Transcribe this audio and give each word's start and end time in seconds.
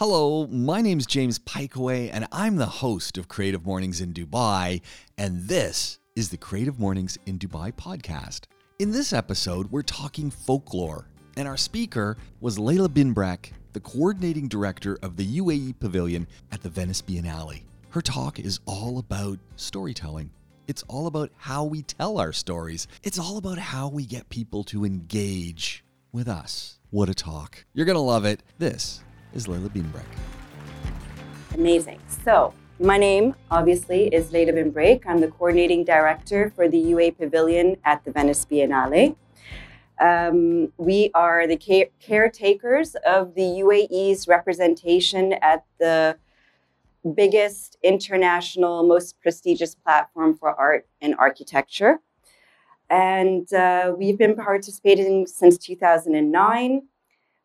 Hello, 0.00 0.46
my 0.46 0.80
name's 0.80 1.04
James 1.04 1.38
Pikeway, 1.38 2.08
and 2.10 2.26
I'm 2.32 2.56
the 2.56 2.64
host 2.64 3.18
of 3.18 3.28
Creative 3.28 3.66
Mornings 3.66 4.00
in 4.00 4.14
Dubai, 4.14 4.80
and 5.18 5.46
this 5.46 5.98
is 6.16 6.30
the 6.30 6.38
Creative 6.38 6.78
Mornings 6.78 7.18
in 7.26 7.38
Dubai 7.38 7.70
podcast. 7.70 8.46
In 8.78 8.92
this 8.92 9.12
episode, 9.12 9.70
we're 9.70 9.82
talking 9.82 10.30
folklore, 10.30 11.04
and 11.36 11.46
our 11.46 11.58
speaker 11.58 12.16
was 12.40 12.56
Layla 12.56 12.88
Binbrek, 12.88 13.52
the 13.74 13.80
coordinating 13.80 14.48
director 14.48 14.98
of 15.02 15.18
the 15.18 15.38
UAE 15.38 15.78
Pavilion 15.78 16.26
at 16.50 16.62
the 16.62 16.70
Venice 16.70 17.02
Biennale. 17.02 17.64
Her 17.90 18.00
talk 18.00 18.38
is 18.38 18.58
all 18.64 18.96
about 18.96 19.38
storytelling. 19.56 20.30
It's 20.66 20.82
all 20.88 21.08
about 21.08 21.30
how 21.36 21.64
we 21.64 21.82
tell 21.82 22.16
our 22.16 22.32
stories. 22.32 22.88
It's 23.02 23.18
all 23.18 23.36
about 23.36 23.58
how 23.58 23.88
we 23.88 24.06
get 24.06 24.30
people 24.30 24.64
to 24.64 24.86
engage 24.86 25.84
with 26.10 26.26
us. 26.26 26.78
What 26.88 27.10
a 27.10 27.14
talk. 27.14 27.66
You're 27.74 27.84
going 27.84 27.96
to 27.96 28.00
love 28.00 28.24
it. 28.24 28.42
This 28.58 29.02
is 29.34 29.46
Layla 29.46 29.68
Binbrek. 29.68 30.04
Amazing. 31.54 31.98
So, 32.24 32.54
my 32.78 32.96
name, 32.96 33.34
obviously, 33.50 34.06
is 34.08 34.30
Layla 34.30 34.54
Binbrek. 34.54 35.02
I'm 35.06 35.20
the 35.20 35.28
coordinating 35.28 35.84
director 35.84 36.52
for 36.56 36.68
the 36.68 36.78
UA 36.78 37.12
Pavilion 37.12 37.76
at 37.84 38.04
the 38.04 38.10
Venice 38.10 38.46
Biennale. 38.46 39.16
Um, 40.00 40.72
we 40.78 41.10
are 41.12 41.46
the 41.46 41.58
care- 41.58 41.90
caretakers 42.00 42.94
of 43.06 43.34
the 43.34 43.42
UAE's 43.42 44.26
representation 44.26 45.34
at 45.34 45.66
the 45.78 46.16
biggest 47.14 47.76
international, 47.82 48.82
most 48.82 49.20
prestigious 49.20 49.74
platform 49.74 50.36
for 50.36 50.58
art 50.58 50.86
and 51.02 51.14
architecture. 51.16 52.00
And 52.88 53.52
uh, 53.52 53.94
we've 53.96 54.18
been 54.18 54.34
participating 54.34 55.26
since 55.26 55.58
2009. 55.58 56.82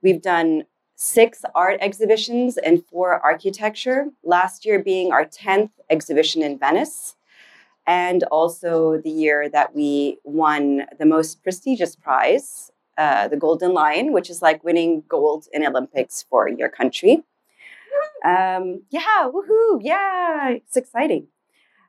We've 0.02 0.22
done 0.22 0.64
six 0.96 1.44
art 1.54 1.78
exhibitions 1.82 2.58
and 2.58 2.86
four 2.86 3.20
architecture, 3.20 4.08
last 4.24 4.66
year 4.66 4.82
being 4.82 5.12
our 5.12 5.26
10th 5.26 5.72
exhibition 5.90 6.42
in 6.42 6.58
Venice, 6.58 7.16
and 7.86 8.24
also 8.32 9.00
the 9.04 9.10
year 9.10 9.50
that 9.50 9.76
we 9.76 10.18
won 10.24 10.86
the 10.98 11.06
most 11.06 11.44
prestigious 11.44 11.96
prize, 11.96 12.72
uh, 12.98 13.28
the 13.28 13.38
Golden 13.38 13.74
Lion, 13.74 14.14
which 14.14 14.30
is 14.30 14.42
like 14.42 14.64
winning 14.64 15.04
gold 15.08 15.48
in 15.54 15.66
Olympics 15.66 16.26
for 16.30 16.48
your 16.50 16.70
country. 16.70 17.24
Um, 18.24 18.82
yeah, 18.90 19.30
woohoo, 19.30 19.80
yeah, 19.82 20.50
it's 20.50 20.78
exciting. 20.78 21.28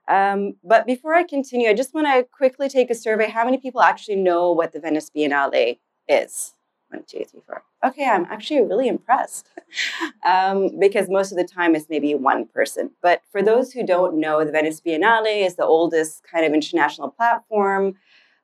Um, 0.08 0.54
but 0.62 0.86
before 0.86 1.14
I 1.14 1.24
continue, 1.24 1.68
I 1.68 1.74
just 1.74 1.94
want 1.94 2.06
to 2.06 2.26
quickly 2.30 2.68
take 2.68 2.90
a 2.90 2.94
survey. 2.94 3.28
How 3.28 3.44
many 3.44 3.58
people 3.58 3.80
actually 3.80 4.16
know 4.16 4.52
what 4.52 4.72
the 4.72 4.80
Venice 4.80 5.10
Biennale 5.10 5.78
is? 6.08 6.55
One, 6.90 7.02
two, 7.06 7.24
three, 7.24 7.40
four. 7.46 7.62
Okay, 7.84 8.04
I'm 8.04 8.26
actually 8.26 8.62
really 8.62 8.88
impressed 8.88 9.48
um, 10.26 10.78
because 10.78 11.08
most 11.08 11.32
of 11.32 11.38
the 11.38 11.44
time 11.44 11.74
it's 11.74 11.88
maybe 11.90 12.14
one 12.14 12.46
person. 12.46 12.90
But 13.02 13.22
for 13.32 13.42
those 13.42 13.72
who 13.72 13.84
don't 13.84 14.18
know, 14.20 14.44
the 14.44 14.52
Venice 14.52 14.80
Biennale 14.80 15.44
is 15.44 15.56
the 15.56 15.64
oldest 15.64 16.22
kind 16.30 16.46
of 16.46 16.52
international 16.52 17.10
platform 17.10 17.94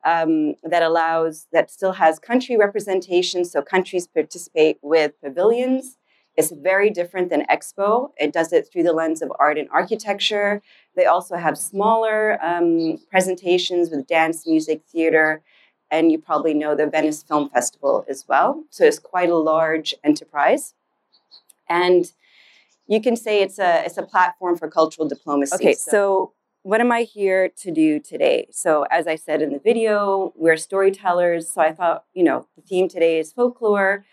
um, 0.05 0.55
that 0.63 0.83
allows, 0.83 1.47
that 1.53 1.71
still 1.71 1.93
has 1.93 2.19
country 2.19 2.57
representation. 2.57 3.45
So 3.45 3.61
countries 3.61 4.07
participate 4.07 4.77
with 4.81 5.13
pavilions. 5.21 5.97
It's 6.35 6.51
very 6.51 6.89
different 6.89 7.29
than 7.29 7.45
Expo. 7.45 8.09
It 8.17 8.33
does 8.33 8.51
it 8.51 8.67
through 8.71 8.83
the 8.83 8.93
lens 8.93 9.21
of 9.21 9.31
art 9.39 9.57
and 9.57 9.69
architecture. 9.71 10.61
They 10.95 11.05
also 11.05 11.35
have 11.37 11.57
smaller 11.57 12.43
um, 12.43 12.97
presentations 13.09 13.89
with 13.89 14.07
dance, 14.07 14.45
music, 14.47 14.81
theater, 14.91 15.43
and 15.93 16.11
you 16.11 16.17
probably 16.17 16.55
know 16.55 16.75
the 16.75 16.87
Venice 16.87 17.21
Film 17.21 17.49
Festival 17.49 18.03
as 18.09 18.25
well. 18.27 18.63
So 18.71 18.83
it's 18.83 18.97
quite 18.97 19.29
a 19.29 19.37
large 19.37 19.93
enterprise. 20.03 20.73
And 21.69 22.11
you 22.87 22.99
can 22.99 23.15
say 23.15 23.41
it's 23.41 23.59
a 23.59 23.85
it's 23.85 23.97
a 23.97 24.03
platform 24.03 24.57
for 24.57 24.67
cultural 24.69 25.07
diplomacy. 25.07 25.55
Okay, 25.55 25.73
so, 25.75 25.91
so 25.91 26.33
what 26.63 26.81
am 26.81 26.91
I 26.91 27.03
here 27.03 27.47
to 27.63 27.71
do 27.71 27.99
today? 27.99 28.47
So 28.51 28.85
as 28.89 29.05
I 29.05 29.15
said 29.15 29.41
in 29.41 29.53
the 29.53 29.59
video, 29.59 30.33
we're 30.35 30.57
storytellers. 30.57 31.47
So 31.47 31.61
I 31.61 31.71
thought, 31.71 32.05
you 32.13 32.23
know, 32.23 32.47
the 32.55 32.63
theme 32.63 32.87
today 32.89 33.19
is 33.19 33.31
folklore. 33.31 34.03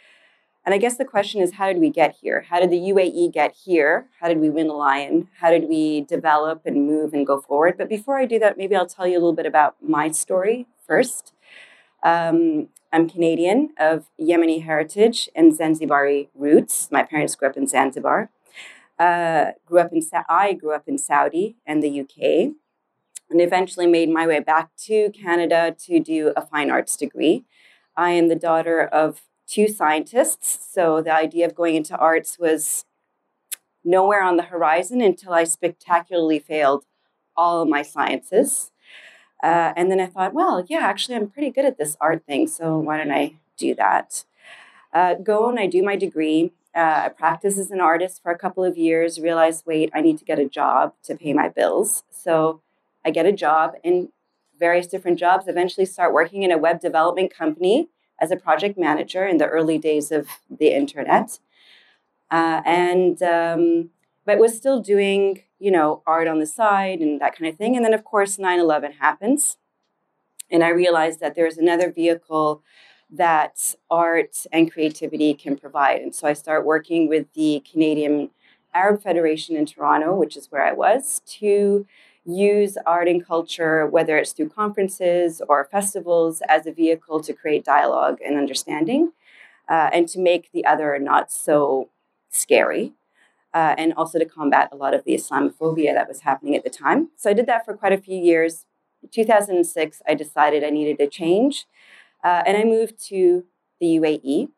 And 0.67 0.75
I 0.75 0.79
guess 0.79 0.99
the 0.99 1.07
question 1.07 1.41
is, 1.41 1.55
how 1.55 1.69
did 1.73 1.81
we 1.81 1.89
get 1.89 2.17
here? 2.21 2.43
How 2.51 2.61
did 2.61 2.71
the 2.71 2.83
UAE 2.93 3.33
get 3.33 3.55
here? 3.65 4.09
How 4.21 4.29
did 4.29 4.39
we 4.39 4.51
win 4.51 4.69
a 4.69 4.75
lion? 4.75 5.29
How 5.41 5.51
did 5.51 5.71
we 5.71 6.03
develop 6.03 6.67
and 6.67 6.87
move 6.87 7.15
and 7.15 7.27
go 7.27 7.41
forward? 7.41 7.79
But 7.79 7.89
before 7.89 8.19
I 8.19 8.27
do 8.27 8.39
that, 8.41 8.59
maybe 8.59 8.77
I'll 8.77 8.87
tell 8.87 9.07
you 9.07 9.15
a 9.15 9.23
little 9.23 9.33
bit 9.33 9.47
about 9.47 9.77
my 9.81 10.11
story 10.11 10.67
first. 10.87 11.33
Um, 12.03 12.69
I'm 12.93 13.09
Canadian 13.09 13.71
of 13.79 14.07
Yemeni 14.21 14.65
heritage 14.65 15.29
and 15.35 15.53
Zanzibari 15.53 16.29
roots. 16.35 16.89
My 16.91 17.03
parents 17.03 17.35
grew 17.35 17.49
up 17.49 17.57
in 17.57 17.67
Zanzibar. 17.67 18.31
Uh, 18.99 19.53
grew 19.67 19.81
up 19.81 19.93
in 19.93 20.03
Sa- 20.03 20.25
I 20.29 20.55
grew 20.55 20.73
up 20.73 20.89
in 20.89 20.99
Saudi 20.99 21.57
and 21.67 21.83
the 21.83 22.01
UK, 22.01 22.55
and 23.31 23.41
eventually 23.41 23.87
made 23.87 24.11
my 24.11 24.27
way 24.27 24.41
back 24.41 24.71
to 24.87 25.11
Canada 25.11 25.75
to 25.87 26.01
do 26.01 26.33
a 26.37 26.45
fine 26.45 26.71
arts 26.71 26.97
degree. 26.97 27.45
I 27.97 28.11
am 28.11 28.29
the 28.29 28.35
daughter 28.35 28.83
of 28.83 29.23
two 29.47 29.69
scientists, 29.69 30.59
so 30.73 31.03
the 31.03 31.15
idea 31.15 31.47
of 31.47 31.55
going 31.55 31.77
into 31.77 31.97
arts 31.97 32.39
was 32.39 32.85
nowhere 33.85 34.23
on 34.23 34.37
the 34.37 34.45
horizon 34.45 35.01
until 35.01 35.33
I 35.33 35.45
spectacularly 35.45 36.39
failed 36.39 36.85
all 37.37 37.65
my 37.65 37.83
sciences. 37.83 38.71
Uh, 39.43 39.73
and 39.77 39.91
then 39.91 40.01
I 40.01 40.07
thought, 40.07 40.35
well, 40.35 40.65
yeah, 40.69 40.81
actually, 40.81 41.17
I'm 41.17 41.29
pretty 41.29 41.51
good 41.51 41.65
at 41.65 41.79
this 41.79 41.97
art 42.01 42.25
thing, 42.27 42.47
so 42.47 42.79
why 42.79 42.99
don't 42.99 43.11
I 43.13 43.35
do 43.57 43.75
that? 43.75 44.25
Uh, 44.93 45.15
go 45.15 45.49
and 45.49 45.59
I 45.59 45.67
do 45.67 45.83
my 45.83 45.97
degree. 45.97 46.53
Uh, 46.75 47.03
I 47.05 47.09
practice 47.09 47.59
as 47.59 47.71
an 47.71 47.81
artist 47.81 48.23
for 48.23 48.31
a 48.31 48.39
couple 48.39 48.65
of 48.65 48.77
years, 48.77 49.19
realize, 49.19 49.65
wait, 49.67 49.91
I 49.95 50.01
need 50.01 50.19
to 50.19 50.25
get 50.25 50.39
a 50.39 50.49
job 50.49 50.95
to 51.05 51.15
pay 51.15 51.33
my 51.33 51.49
bills. 51.49 52.05
So 52.11 52.61
I 53.05 53.11
get 53.11 53.27
a 53.27 53.33
job 53.33 53.75
in 53.83 54.11
various 54.59 54.87
different 54.87 55.19
jobs, 55.19 55.49
eventually 55.49 55.87
start 55.87 56.13
working 56.13 56.43
in 56.43 56.53
a 56.53 56.59
web 56.59 56.81
development 56.81 57.35
company 57.35 57.89
as 58.21 58.31
a 58.31 58.37
project 58.37 58.79
manager 58.79 59.27
in 59.27 59.39
the 59.39 59.47
early 59.47 59.79
days 59.79 60.13
of 60.13 60.29
the 60.51 60.75
internet. 60.75 61.39
Uh, 62.31 62.61
and 62.65 63.23
um, 63.23 63.91
but 64.25 64.39
was 64.39 64.57
still 64.57 64.81
doing 64.81 65.43
you 65.61 65.71
know 65.71 66.03
art 66.07 66.27
on 66.27 66.41
the 66.41 66.47
side 66.47 67.01
and 67.01 67.21
that 67.21 67.37
kind 67.37 67.49
of 67.51 67.57
thing. 67.57 67.77
And 67.77 67.85
then 67.85 67.95
of 67.95 68.05
course 68.05 68.37
9-11 68.37 68.95
happens. 68.95 69.57
And 70.51 70.65
i 70.65 70.69
realized 70.69 71.21
that 71.21 71.35
there's 71.37 71.59
another 71.59 71.93
vehicle 71.93 72.63
that 73.13 73.75
art 73.91 74.47
and 74.53 74.73
creativity 74.73 75.35
can 75.35 75.57
provide. 75.57 76.01
And 76.01 76.15
so 76.15 76.27
i 76.27 76.33
start 76.33 76.65
working 76.65 77.09
with 77.09 77.33
the 77.35 77.63
canadian 77.71 78.31
arab 78.75 79.03
federation 79.03 79.57
in 79.57 79.67
toronto 79.67 80.15
which 80.15 80.37
is 80.37 80.51
where 80.51 80.65
i 80.65 80.73
was 80.73 81.23
to 81.27 81.87
use 82.25 82.77
art 82.87 83.09
and 83.09 83.27
culture 83.27 83.87
whether 83.87 84.17
it's 84.19 84.33
through 84.33 84.49
conferences 84.49 85.41
or 85.49 85.65
festivals 85.65 86.43
as 86.49 86.67
a 86.67 86.73
vehicle 86.73 87.21
to 87.21 87.33
create 87.33 87.65
dialogue 87.65 88.19
and 88.25 88.37
understanding 88.37 89.13
uh, 89.69 89.89
and 89.93 90.09
to 90.09 90.19
make 90.19 90.51
the 90.53 90.65
other 90.65 90.99
not 90.99 91.33
so 91.33 91.89
scary 92.29 92.93
uh, 93.53 93.75
and 93.77 93.93
also 93.95 94.19
to 94.19 94.25
combat 94.25 94.69
a 94.73 94.77
lot 94.77 94.95
of 94.95 95.05
the 95.05 95.15
Islamophobia 95.15 95.93
that 95.95 96.09
was 96.09 96.21
happening 96.21 96.55
at 96.57 96.65
the 96.65 96.71
time. 96.71 97.11
So 97.17 97.31
I 97.31 97.33
did 97.33 97.47
that 97.47 97.65
for 97.65 97.77
quite 97.77 97.93
a 97.93 97.99
few 97.99 98.17
years. 98.17 98.67
In 99.03 99.09
2006, 99.09 100.03
I 100.07 100.15
decided 100.15 100.63
I 100.63 100.71
needed 100.71 101.01
a 101.01 101.09
change, 101.09 101.67
uh, 102.23 102.43
and 102.47 102.57
I 102.57 102.65
moved 102.65 102.99
to 103.09 103.45
the 103.81 103.87
UAE. 103.99 104.49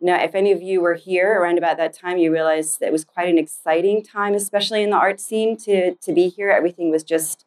Now, 0.00 0.22
if 0.22 0.34
any 0.34 0.52
of 0.52 0.60
you 0.60 0.82
were 0.82 0.94
here 0.94 1.40
around 1.40 1.56
about 1.56 1.78
that 1.78 1.94
time, 1.94 2.18
you 2.18 2.30
realize 2.30 2.76
that 2.78 2.88
it 2.88 2.92
was 2.92 3.04
quite 3.04 3.28
an 3.28 3.38
exciting 3.38 4.02
time, 4.02 4.34
especially 4.34 4.82
in 4.82 4.90
the 4.90 4.96
art 4.96 5.20
scene, 5.20 5.56
to, 5.58 5.94
to 5.94 6.12
be 6.12 6.28
here. 6.28 6.50
Everything 6.50 6.90
was 6.90 7.02
just 7.02 7.46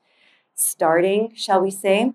starting, 0.55 1.33
shall 1.35 1.61
we 1.61 1.69
say. 1.69 2.13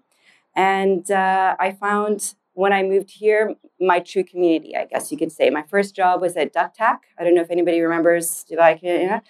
And 0.57 1.09
uh, 1.11 1.57
I 1.59 1.73
found 1.73 2.35
when 2.55 2.73
I 2.73 2.83
moved 2.83 3.11
here, 3.11 3.55
my 3.81 4.01
true 4.01 4.25
community, 4.25 4.77
I 4.77 4.87
guess 4.87 5.13
you 5.13 5.19
could 5.19 5.33
say. 5.33 5.51
My 5.51 5.63
first 5.63 5.95
job 5.95 6.21
was 6.21 6.37
at 6.37 6.55
DUCTAC. 6.55 6.99
I 7.19 7.25
don't 7.25 7.35
know 7.35 7.43
if 7.43 7.51
anybody 7.51 7.81
remembers 7.81 8.45
Dubai. 8.51 9.21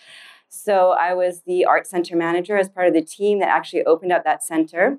So 0.49 0.91
I 0.93 1.15
was 1.15 1.43
the 1.43 1.65
art 1.65 1.87
center 1.87 2.17
manager 2.17 2.57
as 2.57 2.69
part 2.69 2.87
of 2.87 2.95
the 2.95 3.03
team 3.03 3.41
that 3.41 3.49
actually 3.49 3.83
opened 3.85 4.13
up 4.13 4.25
that 4.25 4.43
center. 4.43 4.99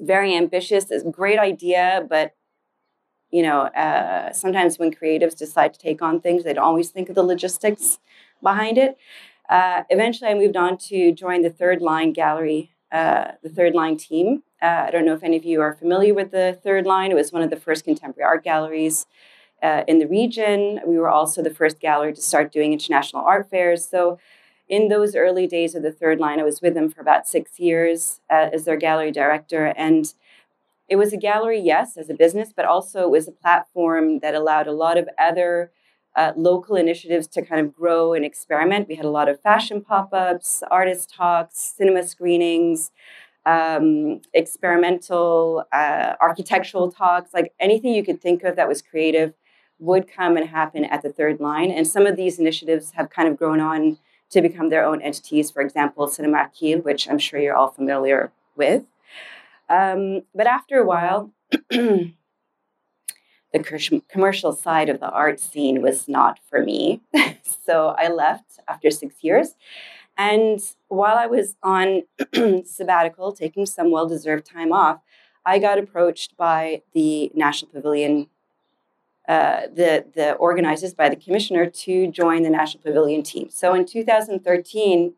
Very 0.00 0.34
ambitious, 0.34 0.90
it's 0.90 1.04
a 1.04 1.10
great 1.10 1.38
idea, 1.38 2.04
but 2.08 2.34
you 3.30 3.42
know, 3.42 3.62
uh, 3.62 4.32
sometimes 4.32 4.78
when 4.78 4.92
creatives 4.92 5.36
decide 5.36 5.72
to 5.74 5.78
take 5.78 6.00
on 6.00 6.20
things, 6.20 6.44
they 6.44 6.54
don't 6.54 6.64
always 6.64 6.90
think 6.90 7.08
of 7.08 7.14
the 7.14 7.22
logistics 7.22 7.98
behind 8.42 8.78
it. 8.78 8.96
Uh, 9.48 9.82
eventually, 9.90 10.30
I 10.30 10.34
moved 10.34 10.56
on 10.56 10.78
to 10.88 11.12
join 11.12 11.42
the 11.42 11.50
Third 11.50 11.82
Line 11.82 12.12
Gallery, 12.12 12.72
uh, 12.92 13.32
the 13.42 13.48
Third 13.48 13.74
Line 13.74 13.96
team, 13.96 14.42
uh, 14.62 14.84
I 14.86 14.90
don't 14.90 15.04
know 15.04 15.14
if 15.14 15.22
any 15.22 15.36
of 15.36 15.44
you 15.44 15.60
are 15.60 15.74
familiar 15.74 16.14
with 16.14 16.30
the 16.30 16.58
Third 16.62 16.86
Line. 16.86 17.10
It 17.10 17.14
was 17.14 17.32
one 17.32 17.42
of 17.42 17.50
the 17.50 17.56
first 17.56 17.84
contemporary 17.84 18.26
art 18.26 18.44
galleries 18.44 19.06
uh, 19.62 19.82
in 19.86 19.98
the 19.98 20.06
region. 20.06 20.80
We 20.86 20.98
were 20.98 21.10
also 21.10 21.42
the 21.42 21.50
first 21.50 21.80
gallery 21.80 22.14
to 22.14 22.20
start 22.20 22.52
doing 22.52 22.72
international 22.72 23.22
art 23.22 23.50
fairs. 23.50 23.84
So, 23.84 24.18
in 24.68 24.88
those 24.88 25.14
early 25.14 25.46
days 25.46 25.76
of 25.76 25.84
the 25.84 25.92
Third 25.92 26.18
Line, 26.18 26.40
I 26.40 26.42
was 26.42 26.60
with 26.60 26.74
them 26.74 26.90
for 26.90 27.00
about 27.00 27.28
six 27.28 27.60
years 27.60 28.20
uh, 28.28 28.50
as 28.52 28.64
their 28.64 28.76
gallery 28.76 29.12
director. 29.12 29.66
And 29.76 30.12
it 30.88 30.96
was 30.96 31.12
a 31.12 31.16
gallery, 31.16 31.60
yes, 31.60 31.96
as 31.96 32.10
a 32.10 32.14
business, 32.14 32.52
but 32.54 32.64
also 32.64 33.02
it 33.02 33.10
was 33.10 33.28
a 33.28 33.32
platform 33.32 34.20
that 34.20 34.34
allowed 34.34 34.66
a 34.66 34.72
lot 34.72 34.98
of 34.98 35.08
other 35.18 35.70
uh, 36.16 36.32
local 36.36 36.76
initiatives 36.76 37.26
to 37.28 37.42
kind 37.42 37.60
of 37.60 37.74
grow 37.74 38.14
and 38.14 38.24
experiment. 38.24 38.88
We 38.88 38.94
had 38.96 39.04
a 39.04 39.10
lot 39.10 39.28
of 39.28 39.40
fashion 39.40 39.82
pop 39.82 40.12
ups, 40.12 40.62
artist 40.70 41.12
talks, 41.14 41.58
cinema 41.76 42.06
screenings, 42.06 42.90
um, 43.46 44.20
experimental 44.34 45.64
uh, 45.72 46.14
architectural 46.20 46.90
talks, 46.90 47.32
like 47.32 47.52
anything 47.60 47.94
you 47.94 48.04
could 48.04 48.20
think 48.20 48.42
of 48.42 48.56
that 48.56 48.68
was 48.68 48.82
creative 48.82 49.32
would 49.78 50.10
come 50.10 50.36
and 50.36 50.48
happen 50.48 50.84
at 50.84 51.02
the 51.02 51.12
third 51.12 51.40
line. 51.40 51.70
And 51.70 51.86
some 51.86 52.06
of 52.06 52.16
these 52.16 52.38
initiatives 52.38 52.92
have 52.92 53.08
kind 53.08 53.28
of 53.28 53.36
grown 53.36 53.60
on 53.60 53.98
to 54.30 54.42
become 54.42 54.68
their 54.68 54.84
own 54.84 55.00
entities. 55.00 55.50
For 55.50 55.62
example, 55.62 56.08
Cinema 56.08 56.48
Akil, 56.48 56.80
which 56.80 57.08
I'm 57.08 57.18
sure 57.18 57.38
you're 57.38 57.54
all 57.54 57.70
familiar 57.70 58.32
with. 58.56 58.82
Um, 59.68 60.22
but 60.34 60.46
after 60.46 60.78
a 60.78 60.84
while, 60.84 61.30
the 61.70 62.12
commercial 64.08 64.52
side 64.52 64.88
of 64.88 64.98
the 64.98 65.10
art 65.10 65.38
scene 65.38 65.82
was 65.82 66.08
not 66.08 66.40
for 66.48 66.64
me. 66.64 67.00
so 67.64 67.94
I 67.98 68.08
left 68.08 68.58
after 68.68 68.90
six 68.90 69.22
years. 69.22 69.54
And 70.16 70.60
while 70.88 71.16
I 71.16 71.26
was 71.26 71.56
on 71.62 72.02
sabbatical, 72.64 73.32
taking 73.32 73.66
some 73.66 73.90
well 73.90 74.08
deserved 74.08 74.46
time 74.46 74.72
off, 74.72 75.00
I 75.44 75.58
got 75.58 75.78
approached 75.78 76.36
by 76.36 76.82
the 76.92 77.30
National 77.34 77.70
Pavilion, 77.70 78.28
uh, 79.28 79.62
the, 79.72 80.04
the 80.14 80.32
organizers, 80.34 80.94
by 80.94 81.08
the 81.08 81.16
commissioner 81.16 81.66
to 81.66 82.10
join 82.10 82.42
the 82.42 82.50
National 82.50 82.82
Pavilion 82.82 83.22
team. 83.22 83.48
So 83.50 83.74
in 83.74 83.84
2013, 83.84 85.14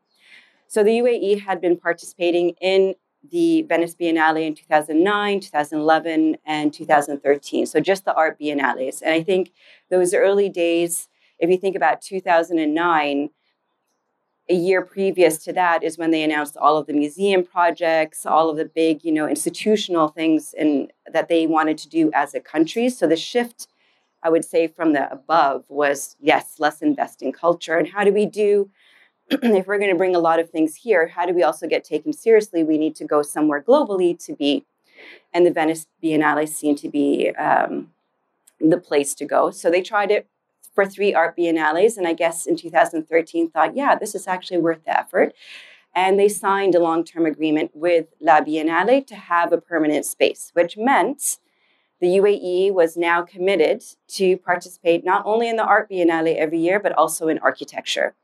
so 0.66 0.84
the 0.84 0.98
UAE 0.98 1.40
had 1.40 1.60
been 1.60 1.78
participating 1.78 2.50
in 2.60 2.94
the 3.30 3.62
Venice 3.62 3.94
Biennale 3.94 4.46
in 4.46 4.54
2009, 4.54 5.40
2011, 5.40 6.36
and 6.44 6.72
2013. 6.72 7.66
So 7.66 7.80
just 7.80 8.04
the 8.04 8.14
art 8.14 8.38
biennales. 8.38 9.02
And 9.02 9.12
I 9.12 9.22
think 9.22 9.52
those 9.90 10.12
early 10.14 10.48
days, 10.48 11.08
if 11.38 11.48
you 11.50 11.56
think 11.56 11.74
about 11.74 12.00
2009, 12.02 13.30
a 14.50 14.54
year 14.54 14.82
previous 14.82 15.38
to 15.44 15.52
that 15.52 15.82
is 15.82 15.98
when 15.98 16.10
they 16.10 16.22
announced 16.22 16.56
all 16.56 16.78
of 16.78 16.86
the 16.86 16.92
museum 16.92 17.44
projects, 17.44 18.24
all 18.24 18.48
of 18.48 18.56
the 18.56 18.64
big, 18.64 19.04
you 19.04 19.12
know, 19.12 19.28
institutional 19.28 20.08
things 20.08 20.54
and 20.58 20.90
that 21.12 21.28
they 21.28 21.46
wanted 21.46 21.76
to 21.78 21.88
do 21.88 22.10
as 22.14 22.34
a 22.34 22.40
country. 22.40 22.88
So 22.88 23.06
the 23.06 23.16
shift, 23.16 23.68
I 24.22 24.30
would 24.30 24.44
say, 24.44 24.66
from 24.66 24.94
the 24.94 25.10
above 25.12 25.64
was 25.68 26.16
yes, 26.18 26.54
let's 26.58 26.80
invest 26.80 27.20
in 27.20 27.32
culture. 27.32 27.76
And 27.76 27.88
how 27.88 28.04
do 28.04 28.12
we 28.12 28.24
do 28.24 28.70
if 29.30 29.66
we're 29.66 29.78
going 29.78 29.90
to 29.92 29.98
bring 29.98 30.16
a 30.16 30.20
lot 30.20 30.40
of 30.40 30.48
things 30.48 30.74
here, 30.76 31.08
how 31.08 31.26
do 31.26 31.34
we 31.34 31.42
also 31.42 31.66
get 31.66 31.84
taken 31.84 32.14
seriously? 32.14 32.62
We 32.62 32.78
need 32.78 32.96
to 32.96 33.04
go 33.04 33.20
somewhere 33.20 33.62
globally 33.62 34.18
to 34.24 34.34
be, 34.34 34.64
and 35.34 35.44
the 35.44 35.50
Venice 35.50 35.86
Biennale 36.02 36.48
seemed 36.48 36.78
to 36.78 36.88
be 36.88 37.30
um, 37.32 37.90
the 38.58 38.78
place 38.78 39.14
to 39.16 39.26
go. 39.26 39.50
So 39.50 39.70
they 39.70 39.82
tried 39.82 40.10
it 40.10 40.26
for 40.78 40.86
three 40.86 41.12
art 41.12 41.36
biennales, 41.36 41.96
and 41.96 42.06
I 42.06 42.12
guess 42.12 42.46
in 42.46 42.54
2013 42.54 43.50
thought, 43.50 43.74
yeah, 43.74 43.96
this 43.96 44.14
is 44.14 44.28
actually 44.28 44.58
worth 44.58 44.84
the 44.84 44.96
effort. 44.96 45.34
And 45.92 46.20
they 46.20 46.28
signed 46.28 46.76
a 46.76 46.78
long 46.78 47.02
term 47.02 47.26
agreement 47.26 47.72
with 47.74 48.06
La 48.20 48.42
Biennale 48.42 49.04
to 49.08 49.16
have 49.16 49.52
a 49.52 49.60
permanent 49.60 50.06
space, 50.06 50.52
which 50.54 50.76
meant 50.76 51.38
the 52.00 52.06
UAE 52.06 52.72
was 52.72 52.96
now 52.96 53.22
committed 53.22 53.82
to 54.10 54.36
participate 54.36 55.04
not 55.04 55.24
only 55.26 55.48
in 55.48 55.56
the 55.56 55.64
art 55.64 55.90
biennale 55.90 56.36
every 56.36 56.60
year, 56.60 56.78
but 56.78 56.92
also 56.92 57.26
in 57.26 57.40
architecture. 57.40 58.14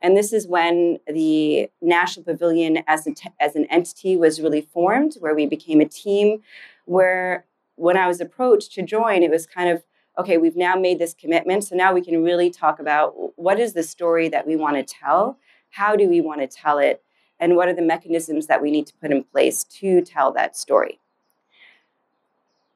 And 0.00 0.16
this 0.16 0.32
is 0.32 0.46
when 0.46 1.00
the 1.06 1.68
National 1.82 2.24
Pavilion 2.24 2.84
as, 2.86 3.06
a 3.06 3.12
t- 3.12 3.28
as 3.38 3.54
an 3.54 3.66
entity 3.66 4.16
was 4.16 4.40
really 4.40 4.62
formed, 4.62 5.16
where 5.20 5.34
we 5.34 5.44
became 5.44 5.82
a 5.82 5.84
team. 5.84 6.40
Where 6.86 7.44
when 7.76 7.98
I 7.98 8.06
was 8.06 8.22
approached 8.22 8.72
to 8.72 8.82
join, 8.82 9.22
it 9.22 9.30
was 9.30 9.46
kind 9.46 9.68
of 9.68 9.82
okay, 10.18 10.36
we've 10.36 10.56
now 10.56 10.74
made 10.74 10.98
this 10.98 11.14
commitment. 11.14 11.64
So 11.64 11.76
now 11.76 11.94
we 11.94 12.02
can 12.02 12.24
really 12.24 12.50
talk 12.50 12.80
about 12.80 13.38
what 13.38 13.60
is 13.60 13.72
the 13.72 13.82
story 13.82 14.28
that 14.28 14.46
we 14.46 14.56
want 14.56 14.76
to 14.76 14.82
tell? 14.82 15.38
How 15.70 15.94
do 15.94 16.08
we 16.08 16.20
want 16.20 16.40
to 16.40 16.48
tell 16.48 16.78
it? 16.78 17.02
And 17.38 17.54
what 17.54 17.68
are 17.68 17.74
the 17.74 17.82
mechanisms 17.82 18.48
that 18.48 18.60
we 18.60 18.70
need 18.72 18.86
to 18.88 18.94
put 18.94 19.12
in 19.12 19.22
place 19.22 19.62
to 19.64 20.02
tell 20.02 20.32
that 20.32 20.56
story? 20.56 20.98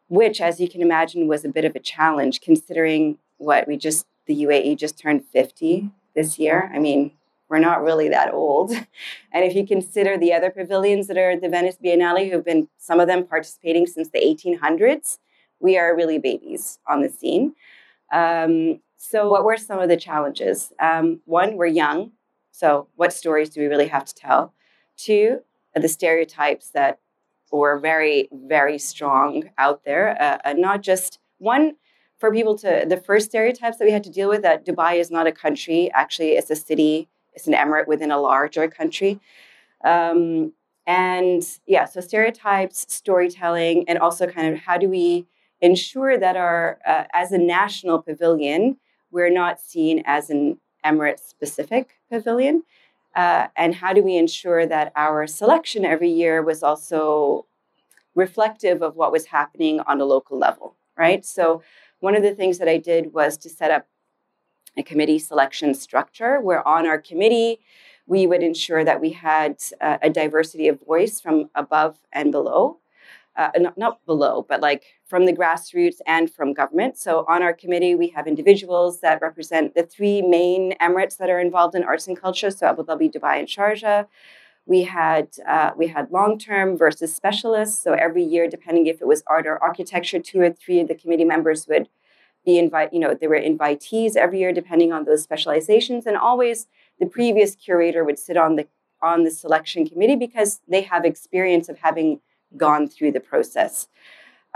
Which, 0.09 0.41
as 0.41 0.61
you 0.61 0.69
can 0.69 0.83
imagine, 0.83 1.27
was 1.27 1.45
a 1.45 1.49
bit 1.49 1.65
of 1.65 1.75
a 1.75 1.81
challenge 1.81 2.41
considering 2.41 3.19
what 3.39 3.67
we 3.67 3.77
just, 3.77 4.07
the 4.27 4.45
UAE 4.45 4.79
just 4.79 4.99
turned 4.99 5.25
50 5.25 5.91
this 6.15 6.39
year. 6.39 6.71
I 6.73 6.79
mean, 6.79 7.13
we're 7.49 7.59
not 7.59 7.83
really 7.83 8.09
that 8.09 8.33
old. 8.33 8.73
And 9.35 9.47
if 9.47 9.55
you 9.55 9.67
consider 9.67 10.19
the 10.19 10.35
other 10.35 10.51
pavilions 10.51 11.07
that 11.07 11.17
are 11.17 11.31
at 11.31 11.41
the 11.41 11.49
Venice 11.49 11.79
Biennale, 11.83 12.31
who've 12.31 12.45
been 12.45 12.69
some 12.77 13.01
of 13.01 13.09
them 13.09 13.25
participating 13.25 13.87
since 13.87 14.11
the 14.11 14.21
1800s, 14.21 15.19
we 15.63 15.79
are 15.79 15.97
really 15.97 16.19
babies 16.19 16.79
on 16.89 17.01
the 17.01 17.09
scene. 17.09 17.55
Um, 18.13 18.81
so, 18.97 19.29
what 19.29 19.45
were 19.45 19.57
some 19.57 19.79
of 19.79 19.89
the 19.89 19.97
challenges? 19.97 20.73
Um, 20.79 21.21
one, 21.25 21.57
we're 21.57 21.67
young. 21.67 22.13
So, 22.51 22.89
what 22.97 23.13
stories 23.13 23.51
do 23.51 23.61
we 23.61 23.67
really 23.67 23.89
have 23.89 24.05
to 24.05 24.15
tell? 24.15 24.55
Two, 24.97 25.41
the 25.75 25.89
stereotypes 25.89 26.71
that 26.71 26.99
were 27.51 27.79
very, 27.79 28.29
very 28.33 28.79
strong 28.79 29.51
out 29.59 29.85
there. 29.85 30.41
Uh, 30.45 30.53
not 30.55 30.83
just 30.83 31.19
one, 31.39 31.77
for 32.23 32.33
people 32.33 32.57
to 32.57 32.85
the 32.89 32.97
first 32.97 33.31
stereotypes 33.31 33.79
that 33.79 33.85
we 33.85 33.91
had 33.91 34.05
to 34.05 34.11
deal 34.11 34.29
with 34.29 34.43
that 34.43 34.65
Dubai 34.65 35.01
is 35.01 35.11
not 35.11 35.27
a 35.27 35.33
country. 35.33 35.91
Actually, 35.93 36.33
it's 36.33 36.51
a 36.51 36.55
city. 36.55 37.09
It's 37.33 37.49
an 37.49 37.55
emirate 37.55 37.89
within 37.89 38.13
a 38.13 38.21
larger 38.21 38.69
country. 38.69 39.19
Um, 39.85 40.53
and 40.87 41.43
yeah, 41.67 41.85
so 41.85 42.01
stereotypes, 42.01 42.87
storytelling, 42.89 43.89
and 43.89 43.99
also 43.99 44.29
kind 44.29 44.55
of 44.55 44.61
how 44.61 44.79
do 44.79 44.89
we 44.89 45.27
ensure 45.63 46.19
that 46.19 46.37
our 46.37 46.79
uh, 46.87 47.05
as 47.15 47.33
a 47.33 47.39
national 47.39 48.03
pavilion, 48.03 48.77
we're 49.11 49.31
not 49.31 49.61
seen 49.61 50.03
as 50.05 50.29
an 50.29 50.59
emirate 50.85 51.21
specific 51.21 51.97
pavilion. 52.11 52.65
Uh, 53.15 53.47
and 53.57 53.77
how 53.77 53.93
do 53.93 54.03
we 54.03 54.17
ensure 54.17 54.67
that 54.67 54.93
our 54.97 55.27
selection 55.27 55.85
every 55.85 56.11
year 56.11 56.43
was 56.43 56.63
also 56.63 57.47
reflective 58.15 58.83
of 58.83 58.97
what 58.97 59.13
was 59.13 59.27
happening 59.27 59.81
on 59.81 60.01
a 60.01 60.05
local 60.05 60.39
level, 60.39 60.75
right? 60.97 61.25
So 61.25 61.63
one 62.01 62.17
of 62.17 62.23
the 62.23 62.35
things 62.35 62.59
that 62.59 62.69
I 62.69 62.79
did 62.79 63.13
was 63.13 63.37
to 63.39 63.49
set 63.49 63.71
up 63.71 63.87
a 64.77 64.83
committee 64.83 65.19
selection 65.19 65.75
structure 65.75 66.41
where 66.41 66.67
on 66.67 66.87
our 66.87 66.99
committee, 66.99 67.61
we 68.07 68.27
would 68.27 68.43
ensure 68.43 68.85
that 68.85 69.01
we 69.01 69.11
had 69.11 69.63
uh, 69.81 69.99
a 70.03 70.11
diversity 70.11 70.69
of 70.69 70.81
voice 70.81 71.21
from 71.21 71.51
above 71.55 71.99
and 72.13 72.33
below. 72.33 72.79
Uh, 73.35 73.49
not, 73.57 73.79
not, 73.79 74.05
below, 74.05 74.45
but 74.47 74.61
like 74.61 74.85
from 75.07 75.25
the 75.25 75.33
grassroots 75.33 76.01
and 76.07 76.31
from 76.31 76.53
government. 76.53 76.99
So 76.99 77.25
on 77.27 77.43
our 77.43 77.55
committee, 77.55 77.95
we 77.95 78.09
have 78.09 78.27
individuals 78.27 79.01
that 79.01 79.23
represent 79.23 79.75
the 79.75 79.85
three 79.85 80.21
main 80.21 80.75
emirates 80.83 81.17
that 81.17 81.31
are 81.31 81.41
involved 81.41 81.75
in 81.75 81.83
arts 81.83 82.07
and 82.07 82.21
culture. 82.21 82.51
So 82.51 82.67
Abu 82.67 82.85
Dhabi, 82.85 83.11
Dubai, 83.11 83.39
and 83.39 83.49
Sharjah. 83.49 84.07
We 84.67 84.83
had 84.83 85.29
uh, 85.49 85.71
we 85.77 85.89
had 85.89 86.11
long 86.11 86.39
term 86.39 86.77
versus 86.77 87.15
specialists. 87.15 87.83
So 87.83 87.95
every 87.95 88.23
year, 88.23 88.49
depending 88.49 88.87
if 88.87 89.01
it 89.01 89.09
was 89.09 89.23
art 89.27 89.47
or 89.47 89.57
architecture, 89.63 90.21
two 90.21 90.41
or 90.41 90.51
three 90.53 90.81
of 90.81 90.89
the 90.89 90.95
committee 90.95 91.25
members 91.25 91.67
would 91.69 91.89
be 92.45 92.59
invite. 92.59 92.93
You 92.93 93.01
know, 93.01 93.15
there 93.15 93.29
were 93.29 93.41
invitees 93.41 94.17
every 94.17 94.41
year, 94.41 94.53
depending 94.53 94.93
on 94.93 95.05
those 95.05 95.23
specializations, 95.23 96.07
and 96.07 96.17
always 96.17 96.67
the 97.01 97.07
previous 97.07 97.55
curator 97.55 98.05
would 98.05 98.19
sit 98.19 98.37
on 98.37 98.57
the 98.57 98.67
on 99.01 99.25
the 99.25 99.31
selection 99.31 99.87
committee 99.87 100.17
because 100.17 100.61
they 100.69 100.83
have 100.83 101.05
experience 101.05 101.69
of 101.69 101.79
having 101.79 102.21
gone 102.57 102.89
through 102.89 103.13
the 103.13 103.21
process. 103.21 103.89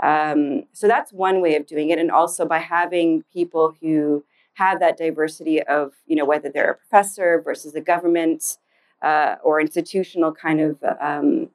Um, 0.01 0.63
so 0.73 0.87
that's 0.87 1.11
one 1.11 1.41
way 1.41 1.55
of 1.55 1.65
doing 1.65 1.89
it, 1.89 1.99
and 1.99 2.11
also 2.11 2.45
by 2.45 2.59
having 2.59 3.23
people 3.33 3.75
who 3.81 4.23
have 4.53 4.79
that 4.79 4.97
diversity 4.97 5.61
of, 5.63 5.93
you 6.05 6.15
know, 6.15 6.25
whether 6.25 6.49
they're 6.49 6.71
a 6.71 6.75
professor 6.75 7.41
versus 7.41 7.75
a 7.75 7.81
government 7.81 8.57
uh, 9.01 9.35
or 9.43 9.61
institutional 9.61 10.31
kind 10.31 10.59
of 10.59 10.83
um, 10.99 11.49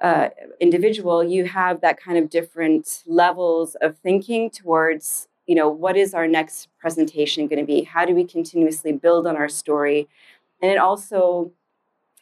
uh, 0.00 0.28
individual, 0.60 1.22
you 1.22 1.44
have 1.44 1.80
that 1.80 2.00
kind 2.00 2.18
of 2.18 2.30
different 2.30 3.02
levels 3.06 3.76
of 3.76 3.96
thinking 3.98 4.50
towards, 4.50 5.28
you 5.46 5.54
know, 5.54 5.68
what 5.68 5.96
is 5.96 6.14
our 6.14 6.26
next 6.26 6.68
presentation 6.78 7.46
going 7.46 7.58
to 7.58 7.66
be? 7.66 7.82
How 7.82 8.04
do 8.04 8.14
we 8.14 8.24
continuously 8.24 8.92
build 8.92 9.26
on 9.26 9.36
our 9.36 9.48
story? 9.48 10.08
And 10.62 10.70
it 10.70 10.78
also, 10.78 11.52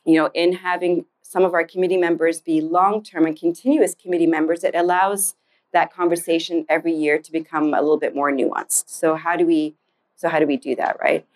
you 0.09 0.15
know, 0.15 0.31
in 0.33 0.55
having 0.55 1.05
some 1.21 1.45
of 1.45 1.53
our 1.53 1.65
committee 1.65 1.99
members 1.99 2.41
be 2.41 2.63
long 2.63 3.03
term 3.03 3.27
and 3.27 3.39
continuous 3.39 3.95
committee 3.95 4.27
members, 4.27 4.65
it 4.65 4.75
allows 4.75 5.35
that 5.75 5.93
conversation 5.93 6.65
every 6.67 6.95
year 6.95 7.19
to 7.19 7.31
become 7.31 7.75
a 7.75 7.83
little 7.83 7.99
bit 7.99 8.15
more 8.15 8.33
nuanced. 8.33 8.85
So 8.87 9.17
how 9.17 9.37
do 9.37 9.45
we 9.45 9.77
so 10.17 10.31
how 10.31 10.39
do 10.39 10.47
we 10.47 10.57
do 10.57 10.75
that, 10.77 10.97
right? 10.99 11.27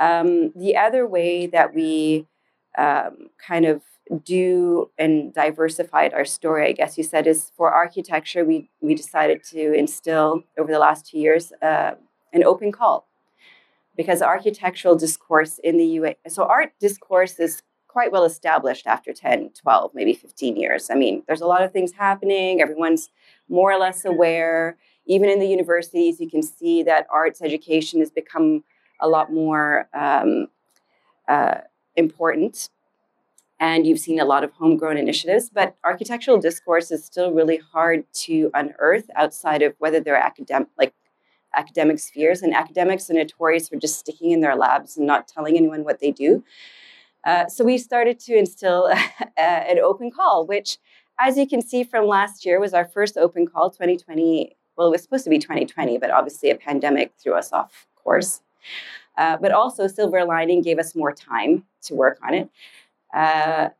Um, 0.00 0.50
the 0.56 0.76
other 0.76 1.06
way 1.06 1.46
that 1.46 1.72
we 1.72 2.26
um, 2.76 3.28
kind 3.38 3.64
of 3.64 3.82
do 4.24 4.90
and 4.98 5.32
diversified 5.32 6.12
our 6.12 6.24
story, 6.24 6.66
I 6.66 6.72
guess 6.72 6.98
you 6.98 7.04
said, 7.04 7.28
is 7.28 7.52
for 7.56 7.70
architecture. 7.70 8.44
We 8.44 8.68
we 8.80 8.96
decided 8.96 9.44
to 9.52 9.72
instill 9.72 10.42
over 10.58 10.72
the 10.72 10.80
last 10.80 11.06
two 11.06 11.20
years 11.20 11.52
uh, 11.62 11.92
an 12.32 12.42
open 12.42 12.72
call 12.72 13.06
because 13.96 14.20
architectural 14.20 14.96
discourse 14.96 15.60
in 15.62 15.78
the 15.78 15.86
UA. 15.86 16.16
So 16.26 16.42
art 16.42 16.72
discourse 16.80 17.38
is 17.38 17.62
quite 17.96 18.12
well 18.12 18.24
established 18.24 18.86
after 18.86 19.10
10, 19.10 19.52
12, 19.58 19.92
maybe 19.94 20.12
15 20.12 20.54
years. 20.58 20.90
I 20.90 20.94
mean, 20.94 21.22
there's 21.26 21.40
a 21.40 21.46
lot 21.46 21.62
of 21.62 21.72
things 21.72 21.92
happening. 21.92 22.60
Everyone's 22.60 23.08
more 23.48 23.72
or 23.72 23.78
less 23.78 24.04
aware. 24.04 24.76
even 25.06 25.30
in 25.30 25.38
the 25.38 25.46
universities, 25.46 26.20
you 26.20 26.28
can 26.28 26.42
see 26.42 26.82
that 26.82 27.06
arts 27.10 27.40
education 27.40 28.00
has 28.00 28.10
become 28.10 28.62
a 29.00 29.08
lot 29.08 29.32
more 29.32 29.88
um, 29.94 30.48
uh, 31.26 31.60
important. 31.94 32.68
And 33.60 33.86
you've 33.86 34.00
seen 34.00 34.20
a 34.20 34.26
lot 34.26 34.44
of 34.44 34.52
homegrown 34.52 34.98
initiatives, 34.98 35.48
but 35.48 35.74
architectural 35.82 36.36
discourse 36.36 36.90
is 36.90 37.02
still 37.02 37.32
really 37.32 37.60
hard 37.72 38.04
to 38.26 38.50
unearth 38.52 39.08
outside 39.16 39.62
of 39.62 39.74
whether 39.78 40.00
they're 40.00 40.22
academic, 40.30 40.68
like 40.76 40.92
academic 41.54 41.98
spheres. 41.98 42.42
And 42.42 42.54
academics 42.54 43.08
are 43.08 43.14
notorious 43.14 43.70
for 43.70 43.76
just 43.76 43.98
sticking 43.98 44.32
in 44.32 44.42
their 44.42 44.54
labs 44.54 44.98
and 44.98 45.06
not 45.06 45.26
telling 45.26 45.56
anyone 45.56 45.82
what 45.82 46.00
they 46.00 46.10
do. 46.10 46.44
Uh, 47.26 47.48
so 47.48 47.64
we 47.64 47.76
started 47.76 48.20
to 48.20 48.38
instill 48.38 48.88
an 49.36 49.78
open 49.80 50.10
call, 50.10 50.46
which, 50.46 50.78
as 51.18 51.36
you 51.36 51.46
can 51.46 51.60
see 51.60 51.82
from 51.82 52.06
last 52.06 52.46
year, 52.46 52.60
was 52.60 52.72
our 52.72 52.84
first 52.86 53.18
open 53.18 53.46
call, 53.46 53.68
2020. 53.68 54.56
Well, 54.76 54.88
it 54.88 54.90
was 54.92 55.02
supposed 55.02 55.24
to 55.24 55.30
be 55.30 55.38
2020, 55.38 55.98
but 55.98 56.10
obviously 56.10 56.50
a 56.50 56.54
pandemic 56.54 57.12
threw 57.18 57.34
us 57.34 57.52
off 57.52 57.86
course. 57.96 58.42
Uh, 59.18 59.36
but 59.38 59.50
also, 59.50 59.88
Silver 59.88 60.24
Lining 60.24 60.62
gave 60.62 60.78
us 60.78 60.94
more 60.94 61.12
time 61.12 61.64
to 61.82 61.94
work 61.94 62.18
on 62.22 62.34
it. 62.34 62.50
Uh, 63.12 63.70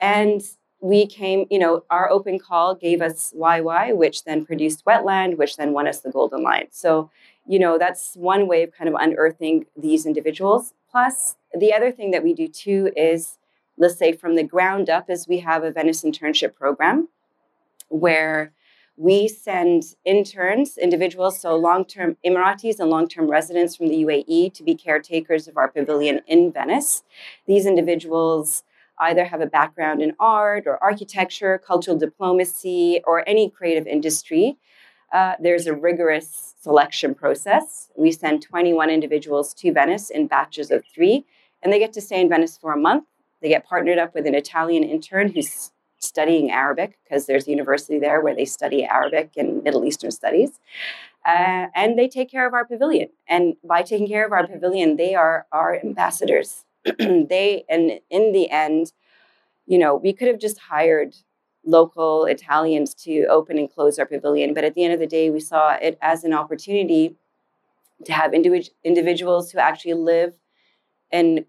and 0.00 0.42
we 0.80 1.06
came, 1.06 1.46
you 1.50 1.60
know, 1.60 1.84
our 1.90 2.10
open 2.10 2.38
call 2.40 2.74
gave 2.74 3.00
us 3.00 3.32
YY, 3.38 3.94
which 3.94 4.24
then 4.24 4.44
produced 4.44 4.84
Wetland, 4.84 5.36
which 5.36 5.56
then 5.56 5.72
won 5.72 5.86
us 5.86 6.00
the 6.00 6.10
Golden 6.10 6.42
Lion. 6.42 6.66
So, 6.72 7.10
you 7.46 7.58
know, 7.60 7.78
that's 7.78 8.16
one 8.16 8.48
way 8.48 8.64
of 8.64 8.72
kind 8.72 8.88
of 8.88 8.96
unearthing 8.98 9.66
these 9.76 10.06
individuals. 10.06 10.74
Plus, 10.92 11.36
the 11.58 11.72
other 11.72 11.90
thing 11.90 12.10
that 12.10 12.22
we 12.22 12.34
do 12.34 12.46
too 12.46 12.92
is, 12.94 13.38
let's 13.78 13.96
say 13.96 14.12
from 14.12 14.36
the 14.36 14.42
ground 14.42 14.90
up, 14.90 15.08
is 15.08 15.26
we 15.26 15.38
have 15.40 15.64
a 15.64 15.72
Venice 15.72 16.02
internship 16.02 16.54
program 16.54 17.08
where 17.88 18.52
we 18.98 19.26
send 19.26 19.84
interns, 20.04 20.76
individuals, 20.76 21.40
so 21.40 21.56
long 21.56 21.86
term 21.86 22.18
Emiratis 22.26 22.78
and 22.78 22.90
long 22.90 23.08
term 23.08 23.30
residents 23.30 23.74
from 23.74 23.88
the 23.88 24.04
UAE 24.04 24.52
to 24.52 24.62
be 24.62 24.74
caretakers 24.74 25.48
of 25.48 25.56
our 25.56 25.68
pavilion 25.68 26.20
in 26.26 26.52
Venice. 26.52 27.02
These 27.46 27.64
individuals 27.64 28.62
either 28.98 29.24
have 29.24 29.40
a 29.40 29.46
background 29.46 30.02
in 30.02 30.14
art 30.20 30.66
or 30.66 30.82
architecture, 30.84 31.58
cultural 31.58 31.96
diplomacy, 31.96 33.00
or 33.06 33.26
any 33.26 33.48
creative 33.48 33.86
industry. 33.86 34.58
Uh, 35.12 35.34
there's 35.40 35.66
a 35.66 35.74
rigorous 35.74 36.54
selection 36.60 37.14
process. 37.14 37.90
We 37.96 38.12
send 38.12 38.42
21 38.42 38.88
individuals 38.88 39.52
to 39.54 39.72
Venice 39.72 40.10
in 40.10 40.26
batches 40.26 40.70
of 40.70 40.84
three, 40.92 41.26
and 41.62 41.72
they 41.72 41.78
get 41.78 41.92
to 41.94 42.00
stay 42.00 42.20
in 42.20 42.28
Venice 42.28 42.56
for 42.56 42.72
a 42.72 42.78
month. 42.78 43.04
They 43.42 43.48
get 43.48 43.66
partnered 43.66 43.98
up 43.98 44.14
with 44.14 44.26
an 44.26 44.34
Italian 44.34 44.84
intern 44.84 45.32
who's 45.32 45.72
studying 45.98 46.50
Arabic 46.50 46.98
because 47.04 47.26
there's 47.26 47.46
a 47.46 47.50
university 47.50 47.98
there 47.98 48.20
where 48.20 48.34
they 48.34 48.44
study 48.44 48.84
Arabic 48.84 49.32
and 49.36 49.62
Middle 49.62 49.84
Eastern 49.84 50.10
studies. 50.10 50.58
Uh, 51.24 51.66
and 51.74 51.98
they 51.98 52.08
take 52.08 52.30
care 52.30 52.46
of 52.46 52.54
our 52.54 52.64
pavilion. 52.64 53.08
And 53.28 53.54
by 53.62 53.82
taking 53.82 54.08
care 54.08 54.26
of 54.26 54.32
our 54.32 54.46
pavilion, 54.46 54.96
they 54.96 55.14
are 55.14 55.46
our 55.52 55.78
ambassadors. 55.78 56.64
they, 56.98 57.64
and 57.68 58.00
in 58.10 58.32
the 58.32 58.50
end, 58.50 58.92
you 59.66 59.78
know, 59.78 59.94
we 59.94 60.12
could 60.12 60.26
have 60.26 60.40
just 60.40 60.58
hired 60.58 61.14
local 61.64 62.24
Italians 62.24 62.94
to 62.94 63.24
open 63.26 63.58
and 63.58 63.72
close 63.72 63.98
our 63.98 64.06
pavilion. 64.06 64.54
But 64.54 64.64
at 64.64 64.74
the 64.74 64.84
end 64.84 64.94
of 64.94 65.00
the 65.00 65.06
day, 65.06 65.30
we 65.30 65.40
saw 65.40 65.74
it 65.74 65.98
as 66.02 66.24
an 66.24 66.32
opportunity 66.32 67.16
to 68.04 68.12
have 68.12 68.32
individ- 68.32 68.70
individuals 68.84 69.52
who 69.52 69.58
actually 69.58 69.94
live 69.94 70.34
and 71.12 71.44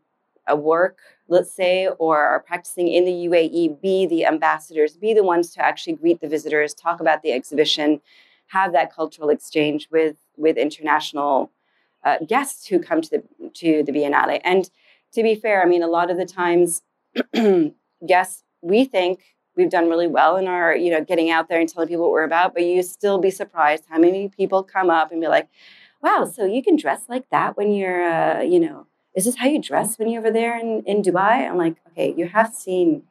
uh, 0.52 0.56
work 0.56 1.00
let's 1.28 1.52
say, 1.52 1.88
or 2.00 2.20
are 2.20 2.40
practicing 2.40 2.88
in 2.88 3.06
the 3.06 3.12
UAE 3.12 3.82
be 3.82 4.06
the 4.06 4.26
ambassadors, 4.26 4.98
be 4.98 5.14
the 5.14 5.24
ones 5.24 5.52
to 5.54 5.66
actually 5.66 5.94
greet 5.94 6.22
the 6.22 6.28
visitors, 6.28 6.74
talk 6.74 7.00
about 7.00 7.22
the 7.22 7.32
exhibition, 7.32 8.02
have 8.48 8.74
that 8.74 8.94
cultural 8.94 9.30
exchange 9.30 9.88
with 9.92 10.18
with 10.38 10.58
international 10.58 11.52
uh, 12.04 12.18
guests 12.28 12.68
who 12.68 12.80
come 12.80 13.02
to 13.02 13.10
the 13.10 13.24
to 13.54 13.84
the 13.84 13.92
Biennale. 13.92 14.42
And 14.44 14.70
to 15.14 15.24
be 15.24 15.36
fair, 15.36 15.64
I 15.64 15.66
mean, 15.66 15.84
a 15.84 15.88
lot 15.88 16.12
of 16.12 16.18
the 16.18 16.26
times, 16.26 16.82
guests 18.08 18.44
we 18.62 18.86
think 18.86 19.20
we've 19.56 19.70
done 19.70 19.90
really 19.90 20.08
well 20.08 20.38
in 20.38 20.48
our 20.48 20.76
you 20.76 20.92
know 20.92 21.04
getting 21.04 21.30
out 21.30 21.50
there 21.50 21.60
and 21.60 21.70
telling 21.70 21.88
people 21.88 22.04
what 22.04 22.12
we're 22.12 22.24
about, 22.24 22.54
but 22.54 22.64
you 22.64 22.84
still 22.84 23.18
be 23.18 23.32
surprised 23.32 23.86
how 23.90 24.00
many 24.00 24.30
people 24.30 24.64
come 24.64 24.90
up 24.90 25.12
and 25.12 25.22
be 25.22 25.28
like, 25.28 25.50
"Wow, 26.02 26.26
so 26.26 26.46
you 26.46 26.64
can 26.64 26.76
dress 26.76 27.04
like 27.10 27.30
that 27.32 27.58
when 27.58 27.72
you're 27.72 28.04
uh, 28.04 28.42
you 28.42 28.60
know." 28.60 28.88
is 29.16 29.26
this 29.26 29.36
how 29.36 29.48
you 29.48 29.62
dress 29.62 29.98
when 29.98 30.10
you're 30.10 30.22
over 30.22 30.32
there 30.32 30.60
in, 30.60 30.84
in 30.86 31.02
Dubai? 31.02 31.48
I'm 31.48 31.58
like, 31.58 31.76
okay, 31.90 32.14
you 32.18 32.28
have 32.28 32.54
seen 32.54 33.04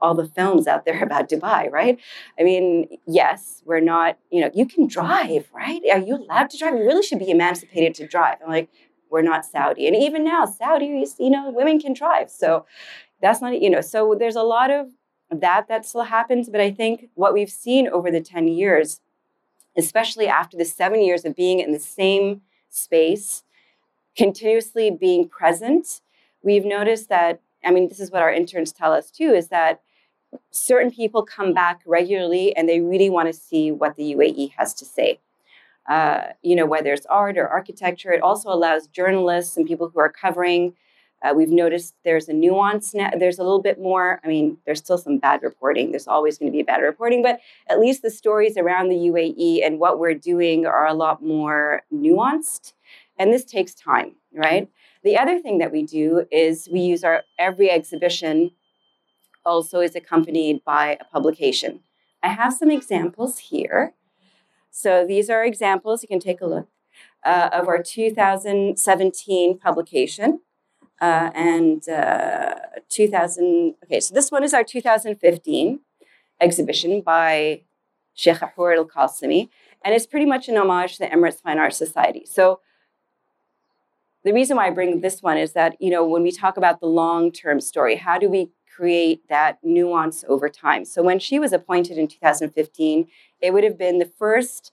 all 0.00 0.14
the 0.14 0.26
films 0.26 0.66
out 0.66 0.84
there 0.84 1.02
about 1.08 1.28
Dubai, 1.28 1.70
right? 1.70 1.98
I 2.38 2.42
mean, 2.42 2.98
yes, 3.06 3.62
we're 3.64 3.80
not, 3.80 4.18
you 4.30 4.40
know, 4.40 4.50
you 4.54 4.66
can 4.66 4.86
drive, 4.86 5.48
right? 5.54 5.80
Are 5.92 5.98
you 5.98 6.16
allowed 6.16 6.50
to 6.50 6.58
drive? 6.58 6.74
You 6.74 6.84
really 6.84 7.02
should 7.02 7.18
be 7.18 7.30
emancipated 7.30 7.94
to 7.96 8.06
drive. 8.06 8.38
I'm 8.42 8.50
like, 8.50 8.68
we're 9.10 9.22
not 9.22 9.44
Saudi. 9.44 9.86
And 9.86 9.94
even 9.94 10.24
now, 10.24 10.44
Saudi, 10.44 11.06
you 11.18 11.30
know, 11.30 11.50
women 11.50 11.78
can 11.78 11.92
drive. 11.92 12.30
So 12.30 12.66
that's 13.22 13.40
not, 13.40 13.60
you 13.60 13.70
know, 13.70 13.80
so 13.80 14.16
there's 14.18 14.34
a 14.34 14.42
lot 14.42 14.70
of 14.72 14.88
that 15.30 15.68
that 15.68 15.86
still 15.86 16.04
happens. 16.04 16.48
But 16.48 16.60
I 16.60 16.70
think 16.70 17.08
what 17.14 17.34
we've 17.34 17.50
seen 17.50 17.88
over 17.88 18.10
the 18.10 18.20
10 18.20 18.48
years, 18.48 19.00
especially 19.76 20.28
after 20.28 20.56
the 20.56 20.64
seven 20.64 21.02
years 21.02 21.24
of 21.24 21.34
being 21.34 21.60
in 21.60 21.72
the 21.72 21.78
same 21.78 22.42
space, 22.68 23.42
continuously 24.16 24.90
being 24.90 25.28
present, 25.28 26.00
we've 26.42 26.64
noticed 26.64 27.08
that, 27.08 27.40
I 27.64 27.70
mean, 27.70 27.88
this 27.88 28.00
is 28.00 28.10
what 28.10 28.22
our 28.22 28.32
interns 28.32 28.72
tell 28.72 28.92
us 28.92 29.10
too, 29.10 29.32
is 29.32 29.48
that 29.48 29.80
certain 30.50 30.90
people 30.90 31.22
come 31.22 31.52
back 31.52 31.80
regularly 31.86 32.56
and 32.56 32.68
they 32.68 32.80
really 32.80 33.10
want 33.10 33.28
to 33.28 33.32
see 33.32 33.70
what 33.70 33.96
the 33.96 34.14
UAE 34.14 34.52
has 34.56 34.74
to 34.74 34.84
say. 34.84 35.20
Uh, 35.88 36.28
you 36.42 36.56
know, 36.56 36.66
whether 36.66 36.92
it's 36.92 37.06
art 37.06 37.36
or 37.36 37.46
architecture, 37.48 38.12
it 38.12 38.22
also 38.22 38.50
allows 38.50 38.86
journalists 38.86 39.56
and 39.56 39.66
people 39.66 39.88
who 39.88 40.00
are 40.00 40.10
covering. 40.10 40.74
Uh, 41.24 41.32
we've 41.34 41.48
noticed 41.48 41.94
there's 42.04 42.28
a 42.28 42.34
nuance 42.34 42.92
now. 42.92 43.10
There's 43.18 43.38
a 43.38 43.42
little 43.42 43.62
bit 43.62 43.80
more. 43.80 44.20
I 44.22 44.28
mean, 44.28 44.58
there's 44.66 44.80
still 44.80 44.98
some 44.98 45.18
bad 45.18 45.42
reporting. 45.42 45.90
There's 45.90 46.06
always 46.06 46.36
going 46.36 46.52
to 46.52 46.56
be 46.56 46.62
bad 46.62 46.82
reporting, 46.82 47.22
but 47.22 47.40
at 47.68 47.80
least 47.80 48.02
the 48.02 48.10
stories 48.10 48.58
around 48.58 48.90
the 48.90 48.96
UAE 48.96 49.66
and 49.66 49.80
what 49.80 49.98
we're 49.98 50.14
doing 50.14 50.66
are 50.66 50.86
a 50.86 50.92
lot 50.92 51.22
more 51.22 51.82
nuanced. 51.92 52.74
And 53.18 53.32
this 53.32 53.44
takes 53.44 53.74
time, 53.74 54.16
right? 54.34 54.68
The 55.02 55.16
other 55.16 55.40
thing 55.40 55.58
that 55.58 55.72
we 55.72 55.82
do 55.82 56.26
is 56.30 56.68
we 56.70 56.80
use 56.80 57.02
our 57.02 57.22
every 57.38 57.70
exhibition 57.70 58.50
also 59.46 59.80
is 59.80 59.96
accompanied 59.96 60.62
by 60.64 60.98
a 61.00 61.04
publication. 61.04 61.80
I 62.22 62.28
have 62.28 62.52
some 62.52 62.70
examples 62.70 63.38
here. 63.38 63.94
So 64.70 65.06
these 65.06 65.30
are 65.30 65.44
examples, 65.44 66.02
you 66.02 66.08
can 66.08 66.20
take 66.20 66.40
a 66.40 66.46
look, 66.46 66.68
uh, 67.24 67.50
of 67.52 67.68
our 67.68 67.82
2017 67.82 69.58
publication. 69.58 70.40
Uh, 71.00 71.30
and 71.34 71.88
uh, 71.88 72.54
2000, 72.88 73.74
okay, 73.84 74.00
so 74.00 74.14
this 74.14 74.30
one 74.30 74.44
is 74.44 74.54
our 74.54 74.64
2015 74.64 75.80
exhibition 76.40 77.00
by 77.00 77.62
Sheikha 78.16 78.52
Hoor 78.52 78.74
al 78.74 78.86
Qasimi, 78.86 79.48
and 79.84 79.94
it's 79.94 80.06
pretty 80.06 80.26
much 80.26 80.48
an 80.48 80.56
homage 80.56 80.96
to 80.96 81.04
the 81.04 81.10
Emirates 81.10 81.42
Fine 81.42 81.58
Arts 81.58 81.76
Society. 81.76 82.24
So 82.26 82.60
the 84.24 84.32
reason 84.32 84.56
why 84.56 84.66
I 84.66 84.70
bring 84.70 85.00
this 85.00 85.22
one 85.22 85.36
is 85.36 85.52
that, 85.52 85.76
you 85.80 85.90
know, 85.90 86.06
when 86.06 86.22
we 86.22 86.32
talk 86.32 86.56
about 86.56 86.80
the 86.80 86.86
long 86.86 87.30
term 87.30 87.60
story, 87.60 87.96
how 87.96 88.18
do 88.18 88.28
we 88.28 88.50
create 88.74 89.28
that 89.28 89.58
nuance 89.62 90.24
over 90.28 90.48
time? 90.48 90.84
So 90.84 91.02
when 91.02 91.18
she 91.18 91.38
was 91.38 91.52
appointed 91.52 91.98
in 91.98 92.08
2015, 92.08 93.06
it 93.40 93.52
would 93.52 93.64
have 93.64 93.78
been 93.78 93.98
the 93.98 94.10
first 94.18 94.72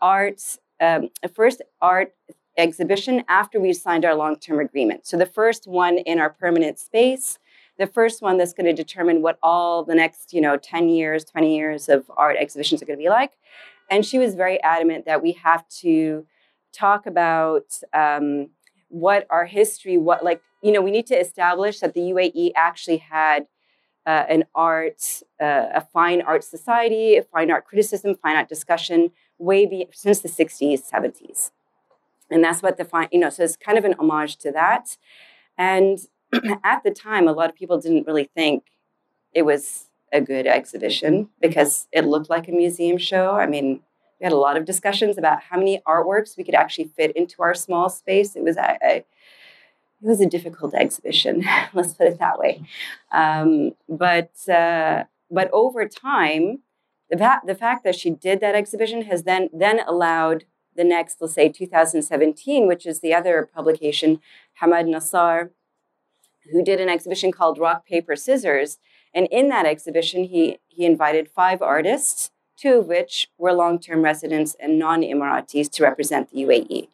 art, 0.00 0.42
um, 0.80 1.08
first 1.34 1.62
art 1.80 2.12
exhibition 2.56 3.24
after 3.28 3.60
we 3.60 3.72
signed 3.72 4.04
our 4.04 4.14
long 4.14 4.36
term 4.36 4.60
agreement. 4.60 5.06
So 5.06 5.16
the 5.16 5.26
first 5.26 5.66
one 5.66 5.98
in 5.98 6.18
our 6.18 6.30
permanent 6.30 6.78
space, 6.78 7.38
the 7.78 7.86
first 7.86 8.22
one 8.22 8.36
that's 8.36 8.52
going 8.52 8.66
to 8.66 8.72
determine 8.72 9.22
what 9.22 9.38
all 9.42 9.84
the 9.84 9.94
next, 9.94 10.32
you 10.32 10.40
know, 10.40 10.56
10 10.56 10.88
years, 10.88 11.24
20 11.24 11.56
years 11.56 11.88
of 11.88 12.10
art 12.16 12.36
exhibitions 12.38 12.82
are 12.82 12.86
going 12.86 12.98
to 12.98 13.02
be 13.02 13.08
like. 13.08 13.32
And 13.90 14.04
she 14.04 14.18
was 14.18 14.34
very 14.34 14.62
adamant 14.62 15.06
that 15.06 15.22
we 15.22 15.32
have 15.32 15.68
to 15.80 16.26
talk 16.72 17.06
about 17.06 17.64
um, 17.92 18.50
what 18.88 19.26
our 19.30 19.46
history, 19.46 19.96
what 19.98 20.24
like, 20.24 20.42
you 20.62 20.72
know, 20.72 20.80
we 20.80 20.90
need 20.90 21.06
to 21.06 21.18
establish 21.18 21.80
that 21.80 21.94
the 21.94 22.00
UAE 22.00 22.52
actually 22.54 22.98
had 22.98 23.46
uh, 24.06 24.24
an 24.28 24.44
art, 24.54 25.22
uh, 25.40 25.66
a 25.74 25.80
fine 25.92 26.22
art 26.22 26.44
society, 26.44 27.16
a 27.16 27.22
fine 27.22 27.50
art 27.50 27.64
criticism, 27.64 28.14
fine 28.14 28.36
art 28.36 28.48
discussion 28.48 29.10
way 29.38 29.66
be, 29.66 29.86
since 29.92 30.20
the 30.20 30.28
60s, 30.28 30.90
70s. 30.90 31.50
And 32.32 32.42
that's 32.42 32.62
what 32.62 32.76
the 32.76 32.84
fine, 32.84 33.08
you 33.12 33.20
know, 33.20 33.30
so 33.30 33.44
it's 33.44 33.56
kind 33.56 33.78
of 33.78 33.84
an 33.84 33.94
homage 33.98 34.36
to 34.38 34.52
that. 34.52 34.96
And 35.58 35.98
at 36.64 36.82
the 36.82 36.90
time, 36.90 37.28
a 37.28 37.32
lot 37.32 37.50
of 37.50 37.56
people 37.56 37.80
didn't 37.80 38.06
really 38.06 38.30
think 38.34 38.64
it 39.32 39.42
was 39.42 39.86
a 40.12 40.20
good 40.20 40.46
exhibition 40.46 41.30
because 41.40 41.88
it 41.92 42.04
looked 42.04 42.30
like 42.30 42.48
a 42.48 42.52
museum 42.52 42.98
show. 42.98 43.36
I 43.36 43.46
mean, 43.46 43.80
we 44.20 44.24
had 44.24 44.32
a 44.32 44.36
lot 44.36 44.56
of 44.56 44.64
discussions 44.64 45.18
about 45.18 45.42
how 45.42 45.58
many 45.58 45.80
artworks 45.86 46.36
we 46.36 46.44
could 46.44 46.54
actually 46.54 46.84
fit 46.96 47.16
into 47.16 47.42
our 47.42 47.54
small 47.54 47.88
space. 47.88 48.36
It 48.36 48.44
was 48.44 48.56
a, 48.56 48.78
a 48.82 49.04
it 50.02 50.08
was 50.08 50.20
a 50.20 50.26
difficult 50.26 50.74
exhibition, 50.74 51.44
let's 51.74 51.94
put 51.94 52.08
it 52.08 52.18
that 52.18 52.38
way. 52.38 52.62
Um, 53.12 53.72
but 53.88 54.32
uh, 54.48 55.04
but 55.30 55.48
over 55.52 55.86
time, 55.88 56.58
the, 57.10 57.18
fa- 57.18 57.40
the 57.46 57.54
fact 57.54 57.84
that 57.84 57.94
she 57.94 58.10
did 58.10 58.40
that 58.40 58.54
exhibition 58.54 59.02
has 59.02 59.22
then 59.22 59.48
then 59.52 59.80
allowed 59.86 60.44
the 60.76 60.84
next, 60.84 61.18
let's 61.20 61.34
say 61.34 61.48
2017, 61.48 62.66
which 62.66 62.86
is 62.86 63.00
the 63.00 63.14
other 63.14 63.48
publication, 63.54 64.20
Hammad 64.54 64.86
Nasar, 64.86 65.50
who 66.50 66.64
did 66.64 66.80
an 66.80 66.88
exhibition 66.88 67.32
called 67.32 67.58
Rock, 67.58 67.86
Paper, 67.86 68.16
Scissors. 68.16 68.78
And 69.14 69.28
in 69.30 69.48
that 69.48 69.66
exhibition, 69.66 70.24
he, 70.24 70.58
he 70.68 70.84
invited 70.84 71.28
five 71.28 71.62
artists, 71.62 72.30
two 72.56 72.78
of 72.78 72.86
which 72.86 73.28
were 73.38 73.52
long 73.52 73.78
term 73.78 74.02
residents 74.02 74.56
and 74.58 74.78
non 74.78 75.02
Emiratis 75.02 75.70
to 75.72 75.82
represent 75.82 76.30
the 76.30 76.42
UAE. 76.42 76.88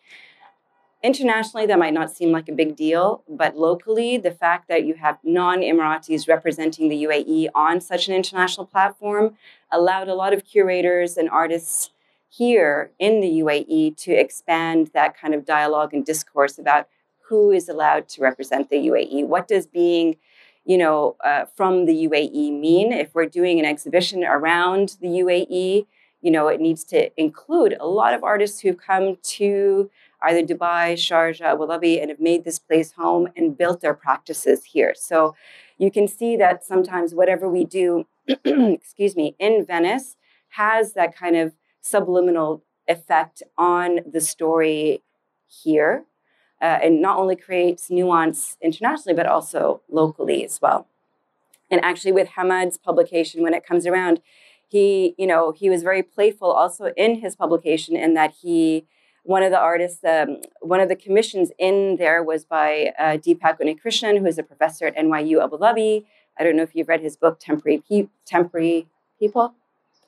Internationally, 1.00 1.64
that 1.64 1.78
might 1.78 1.94
not 1.94 2.10
seem 2.10 2.32
like 2.32 2.48
a 2.48 2.52
big 2.52 2.74
deal, 2.74 3.22
but 3.28 3.56
locally, 3.56 4.16
the 4.16 4.32
fact 4.32 4.66
that 4.68 4.84
you 4.84 4.94
have 4.94 5.18
non 5.22 5.60
Emiratis 5.60 6.28
representing 6.28 6.88
the 6.88 7.04
UAE 7.04 7.48
on 7.54 7.80
such 7.80 8.08
an 8.08 8.14
international 8.14 8.66
platform 8.66 9.36
allowed 9.70 10.08
a 10.08 10.14
lot 10.14 10.32
of 10.32 10.44
curators 10.44 11.16
and 11.16 11.30
artists 11.30 11.90
here 12.28 12.92
in 12.98 13.20
the 13.20 13.40
UAE 13.40 13.96
to 13.96 14.12
expand 14.12 14.90
that 14.94 15.18
kind 15.18 15.34
of 15.34 15.44
dialogue 15.44 15.94
and 15.94 16.04
discourse 16.04 16.58
about 16.58 16.88
who 17.28 17.50
is 17.50 17.68
allowed 17.68 18.08
to 18.08 18.22
represent 18.22 18.70
the 18.70 18.76
UAE. 18.76 19.26
What 19.26 19.48
does 19.48 19.66
being, 19.66 20.16
you 20.64 20.78
know, 20.78 21.16
uh, 21.24 21.44
from 21.56 21.86
the 21.86 22.06
UAE 22.08 22.58
mean? 22.58 22.92
If 22.92 23.14
we're 23.14 23.26
doing 23.26 23.58
an 23.58 23.64
exhibition 23.64 24.24
around 24.24 24.96
the 25.00 25.08
UAE, 25.08 25.86
you 26.20 26.30
know, 26.30 26.48
it 26.48 26.60
needs 26.60 26.84
to 26.84 27.10
include 27.20 27.76
a 27.78 27.86
lot 27.86 28.14
of 28.14 28.24
artists 28.24 28.60
who've 28.60 28.78
come 28.78 29.16
to 29.22 29.90
either 30.22 30.42
Dubai, 30.42 30.94
Sharjah, 30.94 31.52
Abu 31.52 31.66
Dhabi, 31.66 32.00
and 32.00 32.10
have 32.10 32.20
made 32.20 32.44
this 32.44 32.58
place 32.58 32.92
home 32.92 33.28
and 33.36 33.56
built 33.56 33.80
their 33.80 33.94
practices 33.94 34.64
here. 34.64 34.94
So 34.96 35.36
you 35.78 35.90
can 35.90 36.08
see 36.08 36.36
that 36.36 36.64
sometimes 36.64 37.14
whatever 37.14 37.48
we 37.48 37.64
do, 37.64 38.06
excuse 38.44 39.14
me, 39.14 39.36
in 39.38 39.64
Venice 39.64 40.16
has 40.50 40.94
that 40.94 41.16
kind 41.16 41.36
of 41.36 41.54
subliminal 41.88 42.62
effect 42.86 43.42
on 43.56 44.00
the 44.10 44.20
story 44.20 45.02
here. 45.46 46.04
Uh, 46.60 46.78
and 46.82 47.00
not 47.00 47.16
only 47.18 47.36
creates 47.36 47.88
nuance 47.88 48.56
internationally, 48.60 49.14
but 49.14 49.26
also 49.26 49.80
locally 49.88 50.44
as 50.44 50.60
well. 50.60 50.88
And 51.70 51.84
actually, 51.84 52.12
with 52.12 52.30
Hammad's 52.30 52.78
publication, 52.78 53.42
when 53.42 53.54
it 53.54 53.64
comes 53.64 53.86
around, 53.86 54.20
he, 54.66 55.14
you 55.16 55.26
know, 55.26 55.52
he 55.52 55.70
was 55.70 55.82
very 55.82 56.02
playful 56.02 56.50
also 56.50 56.92
in 56.96 57.20
his 57.20 57.36
publication 57.36 57.96
in 57.96 58.14
that 58.14 58.34
he 58.42 58.86
one 59.28 59.42
of 59.42 59.50
the 59.50 59.58
artists, 59.58 60.02
um, 60.04 60.38
one 60.62 60.80
of 60.80 60.88
the 60.88 60.96
commissions 60.96 61.52
in 61.58 61.96
there 61.96 62.22
was 62.22 62.46
by 62.46 62.92
uh, 62.98 63.18
Deepak 63.18 63.60
Unnikrishnan, 63.60 64.18
who 64.20 64.24
is 64.24 64.38
a 64.38 64.42
professor 64.42 64.86
at 64.86 64.96
NYU 64.96 65.44
Abu 65.44 65.58
Dhabi. 65.58 66.06
I 66.38 66.44
don't 66.44 66.56
know 66.56 66.62
if 66.62 66.74
you've 66.74 66.88
read 66.88 67.02
his 67.02 67.14
book, 67.14 67.38
Temporary, 67.38 67.82
Pe- 67.86 68.08
Temporary 68.24 68.86
People, 69.18 69.52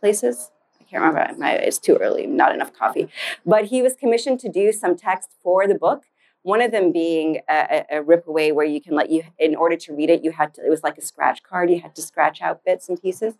Places. 0.00 0.52
Can't 0.90 1.04
remember. 1.04 1.44
It's 1.62 1.78
too 1.78 1.96
early, 1.96 2.26
not 2.26 2.52
enough 2.52 2.72
coffee. 2.72 3.08
But 3.46 3.66
he 3.66 3.80
was 3.80 3.94
commissioned 3.94 4.40
to 4.40 4.48
do 4.48 4.72
some 4.72 4.96
text 4.96 5.30
for 5.42 5.68
the 5.68 5.76
book. 5.76 6.04
One 6.42 6.62
of 6.62 6.72
them 6.72 6.90
being 6.90 7.40
a, 7.48 7.84
a, 7.90 8.02
rip 8.02 8.26
away 8.26 8.50
where 8.50 8.64
you 8.64 8.80
can 8.80 8.94
let 8.94 9.10
you, 9.10 9.24
in 9.38 9.54
order 9.54 9.76
to 9.76 9.94
read 9.94 10.08
it, 10.08 10.24
you 10.24 10.32
had 10.32 10.54
to, 10.54 10.64
it 10.64 10.70
was 10.70 10.82
like 10.82 10.96
a 10.96 11.02
scratch 11.02 11.42
card. 11.42 11.70
You 11.70 11.80
had 11.80 11.94
to 11.96 12.02
scratch 12.02 12.40
out 12.40 12.64
bits 12.64 12.88
and 12.88 13.00
pieces. 13.00 13.34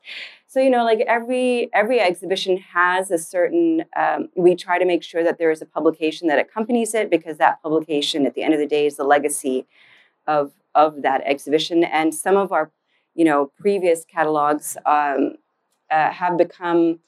So, 0.46 0.60
you 0.60 0.68
know, 0.68 0.84
like 0.84 1.00
every, 1.00 1.70
every 1.72 1.98
exhibition 1.98 2.58
has 2.58 3.10
a 3.10 3.16
certain, 3.16 3.84
um, 3.96 4.28
we 4.36 4.54
try 4.54 4.78
to 4.78 4.84
make 4.84 5.02
sure 5.02 5.24
that 5.24 5.38
there 5.38 5.50
is 5.50 5.62
a 5.62 5.66
publication 5.66 6.28
that 6.28 6.38
accompanies 6.38 6.94
it 6.94 7.08
because 7.08 7.38
that 7.38 7.62
publication 7.62 8.26
at 8.26 8.34
the 8.34 8.42
end 8.42 8.52
of 8.52 8.60
the 8.60 8.66
day 8.66 8.86
is 8.86 8.96
the 8.96 9.04
legacy 9.04 9.66
of, 10.26 10.52
of 10.74 11.00
that 11.00 11.22
exhibition. 11.24 11.82
And 11.84 12.14
some 12.14 12.36
of 12.36 12.52
our, 12.52 12.70
you 13.14 13.24
know, 13.24 13.50
previous 13.58 14.04
catalogs 14.04 14.76
um, 14.84 15.36
uh, 15.90 16.10
have 16.10 16.36
become 16.36 17.00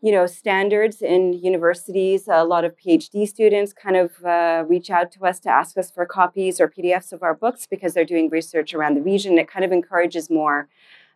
you 0.00 0.12
know 0.12 0.26
standards 0.26 1.02
in 1.02 1.32
universities. 1.32 2.28
A 2.28 2.44
lot 2.44 2.64
of 2.64 2.76
phd 2.76 3.26
students 3.28 3.72
kind 3.72 3.96
of 3.96 4.24
uh, 4.24 4.64
reach 4.66 4.90
out 4.90 5.10
to 5.12 5.24
us 5.24 5.40
to 5.40 5.50
ask 5.50 5.76
us 5.76 5.90
for 5.90 6.06
copies 6.06 6.60
or 6.60 6.68
pdfs 6.68 7.12
of 7.12 7.22
our 7.22 7.34
books 7.34 7.66
because 7.66 7.94
they're 7.94 8.04
doing 8.04 8.28
research 8.30 8.74
around 8.74 8.94
the 8.94 9.02
region. 9.02 9.38
It 9.38 9.48
kind 9.48 9.64
of 9.64 9.72
encourages 9.72 10.30
more 10.30 10.68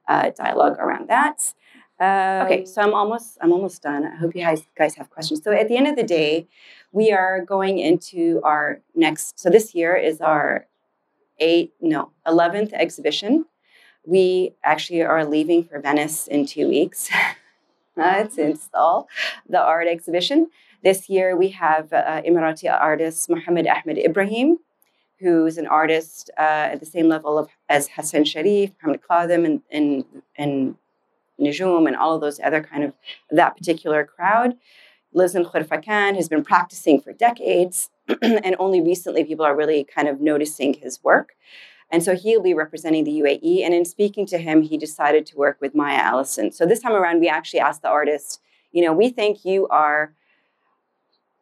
uh, 0.08 0.30
dialogue 0.30 0.76
around 0.78 1.08
that. 1.08 1.54
Um, 2.00 2.46
okay 2.46 2.64
so 2.64 2.82
i'm 2.82 2.94
almost 2.94 3.38
i'm 3.40 3.52
almost 3.52 3.82
done. 3.82 4.04
I 4.04 4.16
hope 4.16 4.34
you 4.34 4.42
guys 4.42 4.62
guys 4.76 4.94
have 4.96 5.10
questions. 5.10 5.42
So 5.44 5.52
at 5.52 5.68
the 5.68 5.76
end 5.76 5.86
of 5.86 5.96
the 5.96 6.02
day 6.02 6.48
we 6.90 7.12
are 7.12 7.44
going 7.44 7.78
into 7.78 8.40
our 8.42 8.80
next 8.94 9.38
so 9.38 9.48
this 9.48 9.74
year 9.74 9.94
is 9.94 10.20
our 10.20 10.66
eight 11.38 11.72
no 11.80 12.10
11th 12.26 12.72
exhibition. 12.72 13.44
We 14.04 14.56
actually 14.64 15.02
are 15.02 15.24
leaving 15.24 15.62
for 15.62 15.78
venice 15.78 16.26
in 16.26 16.44
two 16.44 16.66
weeks 16.66 17.08
uh, 18.00 18.24
to 18.24 18.42
install 18.42 19.08
the 19.48 19.60
art 19.60 19.88
exhibition. 19.88 20.48
This 20.82 21.08
year 21.08 21.36
we 21.36 21.50
have 21.50 21.92
uh, 21.92 22.22
Emirati 22.22 22.70
artist 22.72 23.28
Mohammed 23.30 23.66
Ahmed 23.66 23.98
Ibrahim, 23.98 24.58
who's 25.20 25.56
an 25.56 25.66
artist 25.66 26.30
uh, 26.36 26.72
at 26.72 26.80
the 26.80 26.86
same 26.86 27.08
level 27.08 27.38
of, 27.38 27.48
as 27.68 27.88
Hassan 27.88 28.24
Sharif, 28.24 28.70
Mohammed 28.82 29.00
Kazem, 29.08 29.44
and, 29.44 29.62
and, 29.70 30.04
and 30.36 30.76
and 31.38 31.96
all 31.96 32.14
of 32.14 32.20
those 32.20 32.40
other 32.40 32.62
kind 32.62 32.84
of 32.84 32.92
that 33.30 33.56
particular 33.56 34.04
crowd. 34.04 34.54
Lives 35.12 35.34
in 35.34 35.44
Khorfakkan, 35.44 36.16
has 36.16 36.28
been 36.28 36.42
practicing 36.42 37.00
for 37.00 37.12
decades, 37.12 37.90
and 38.22 38.56
only 38.58 38.80
recently 38.80 39.24
people 39.24 39.44
are 39.44 39.54
really 39.54 39.84
kind 39.84 40.08
of 40.08 40.20
noticing 40.20 40.74
his 40.74 41.02
work. 41.02 41.34
And 41.92 42.02
so 42.02 42.16
he'll 42.16 42.42
be 42.42 42.54
representing 42.54 43.04
the 43.04 43.20
UAE. 43.20 43.62
And 43.62 43.74
in 43.74 43.84
speaking 43.84 44.24
to 44.26 44.38
him, 44.38 44.62
he 44.62 44.78
decided 44.78 45.26
to 45.26 45.36
work 45.36 45.58
with 45.60 45.74
Maya 45.74 45.98
Allison. 45.98 46.50
So 46.50 46.64
this 46.64 46.80
time 46.80 46.94
around, 46.94 47.20
we 47.20 47.28
actually 47.28 47.60
asked 47.60 47.82
the 47.82 47.88
artist, 47.88 48.40
you 48.72 48.82
know, 48.82 48.94
we 48.94 49.10
think 49.10 49.44
you 49.44 49.68
are 49.68 50.14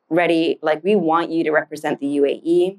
ready, 0.09 0.59
like 0.61 0.83
we 0.83 0.97
want 0.97 1.31
you 1.31 1.45
to 1.45 1.53
represent 1.53 2.01
the 2.01 2.19
UAE. 2.19 2.79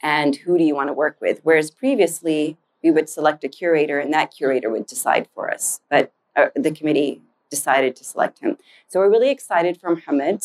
And 0.00 0.36
who 0.36 0.56
do 0.56 0.62
you 0.62 0.76
want 0.76 0.88
to 0.88 0.92
work 0.92 1.18
with? 1.20 1.40
Whereas 1.42 1.72
previously, 1.72 2.56
we 2.84 2.92
would 2.92 3.08
select 3.08 3.42
a 3.42 3.48
curator 3.48 3.98
and 3.98 4.12
that 4.12 4.30
curator 4.30 4.70
would 4.70 4.86
decide 4.86 5.28
for 5.34 5.52
us. 5.52 5.80
But 5.90 6.12
uh, 6.36 6.50
the 6.54 6.70
committee 6.70 7.20
decided 7.50 7.96
to 7.96 8.04
select 8.04 8.38
him. 8.38 8.56
So 8.86 9.00
we're 9.00 9.10
really 9.10 9.30
excited 9.30 9.80
for 9.80 9.90
Mohammed. 9.96 10.44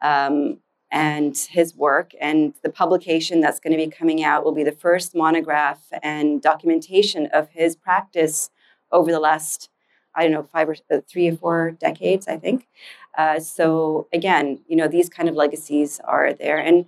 Um, 0.00 0.58
and 0.90 1.36
his 1.36 1.74
work. 1.74 2.12
And 2.20 2.54
the 2.62 2.70
publication 2.70 3.40
that's 3.40 3.60
going 3.60 3.72
to 3.72 3.84
be 3.84 3.90
coming 3.90 4.22
out 4.22 4.44
will 4.44 4.54
be 4.54 4.64
the 4.64 4.72
first 4.72 5.14
monograph 5.14 5.80
and 6.02 6.40
documentation 6.40 7.26
of 7.26 7.48
his 7.50 7.76
practice 7.76 8.50
over 8.92 9.10
the 9.10 9.20
last, 9.20 9.68
I 10.14 10.22
don't 10.22 10.32
know, 10.32 10.42
five 10.44 10.68
or 10.68 10.76
uh, 10.90 11.00
three 11.08 11.28
or 11.28 11.36
four 11.36 11.72
decades, 11.72 12.28
I 12.28 12.36
think. 12.36 12.68
Uh, 13.16 13.40
so 13.40 14.06
again, 14.12 14.60
you 14.68 14.76
know, 14.76 14.88
these 14.88 15.08
kind 15.08 15.28
of 15.28 15.34
legacies 15.34 16.00
are 16.04 16.32
there. 16.32 16.58
And 16.58 16.86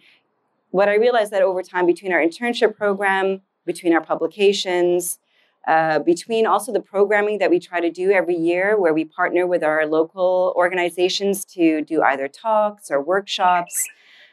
what 0.71 0.89
I 0.89 0.95
realized 0.95 1.33
that 1.33 1.43
over 1.43 1.63
time, 1.63 1.87
between 1.87 2.13
our 2.13 2.21
internship 2.21 2.77
program, 2.77 3.41
between 3.65 3.95
our 3.95 4.01
publications, 4.01 5.19
uh, 5.67 5.99
between 5.99 6.47
also 6.47 6.73
the 6.73 6.81
programming 6.81 7.39
that 7.39 7.51
we 7.51 7.61
try 7.61 7.81
to 7.81 7.91
do 7.91 8.11
every 8.11 8.37
year, 8.37 8.79
where 8.79 8.95
we 8.95 9.05
partner 9.05 9.47
with 9.47 9.63
our 9.63 9.87
local 9.87 10.55
organizations 10.57 11.45
to 11.45 11.83
do 11.83 12.03
either 12.03 12.29
talks 12.29 12.91
or 12.91 13.03
workshops, 13.03 13.87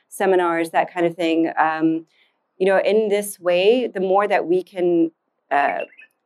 seminars, 0.07 0.69
that 0.69 0.91
kind 0.93 1.05
of 1.05 1.15
thing. 1.15 1.51
Um, 1.57 2.05
you 2.57 2.65
know, 2.65 2.79
in 2.79 3.09
this 3.09 3.39
way, 3.39 3.87
the 3.87 3.99
more 3.99 4.27
that 4.27 4.45
we 4.45 4.63
can 4.63 5.11
uh, 5.51 5.79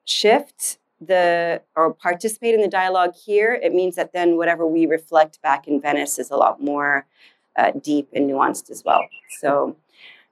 shift 0.06 0.78
the 1.02 1.62
or 1.76 1.94
participate 1.94 2.54
in 2.54 2.62
the 2.62 2.68
dialogue 2.68 3.16
here, 3.16 3.54
it 3.54 3.74
means 3.74 3.96
that 3.96 4.14
then 4.14 4.38
whatever 4.38 4.68
we 4.68 4.86
reflect 4.86 5.42
back 5.42 5.68
in 5.68 5.82
Venice 5.82 6.20
is 6.20 6.30
a 6.30 6.36
lot 6.36 6.62
more 6.62 7.06
uh, 7.56 7.72
deep 7.82 8.10
and 8.14 8.30
nuanced 8.30 8.70
as 8.70 8.84
well. 8.84 9.08
So, 9.40 9.76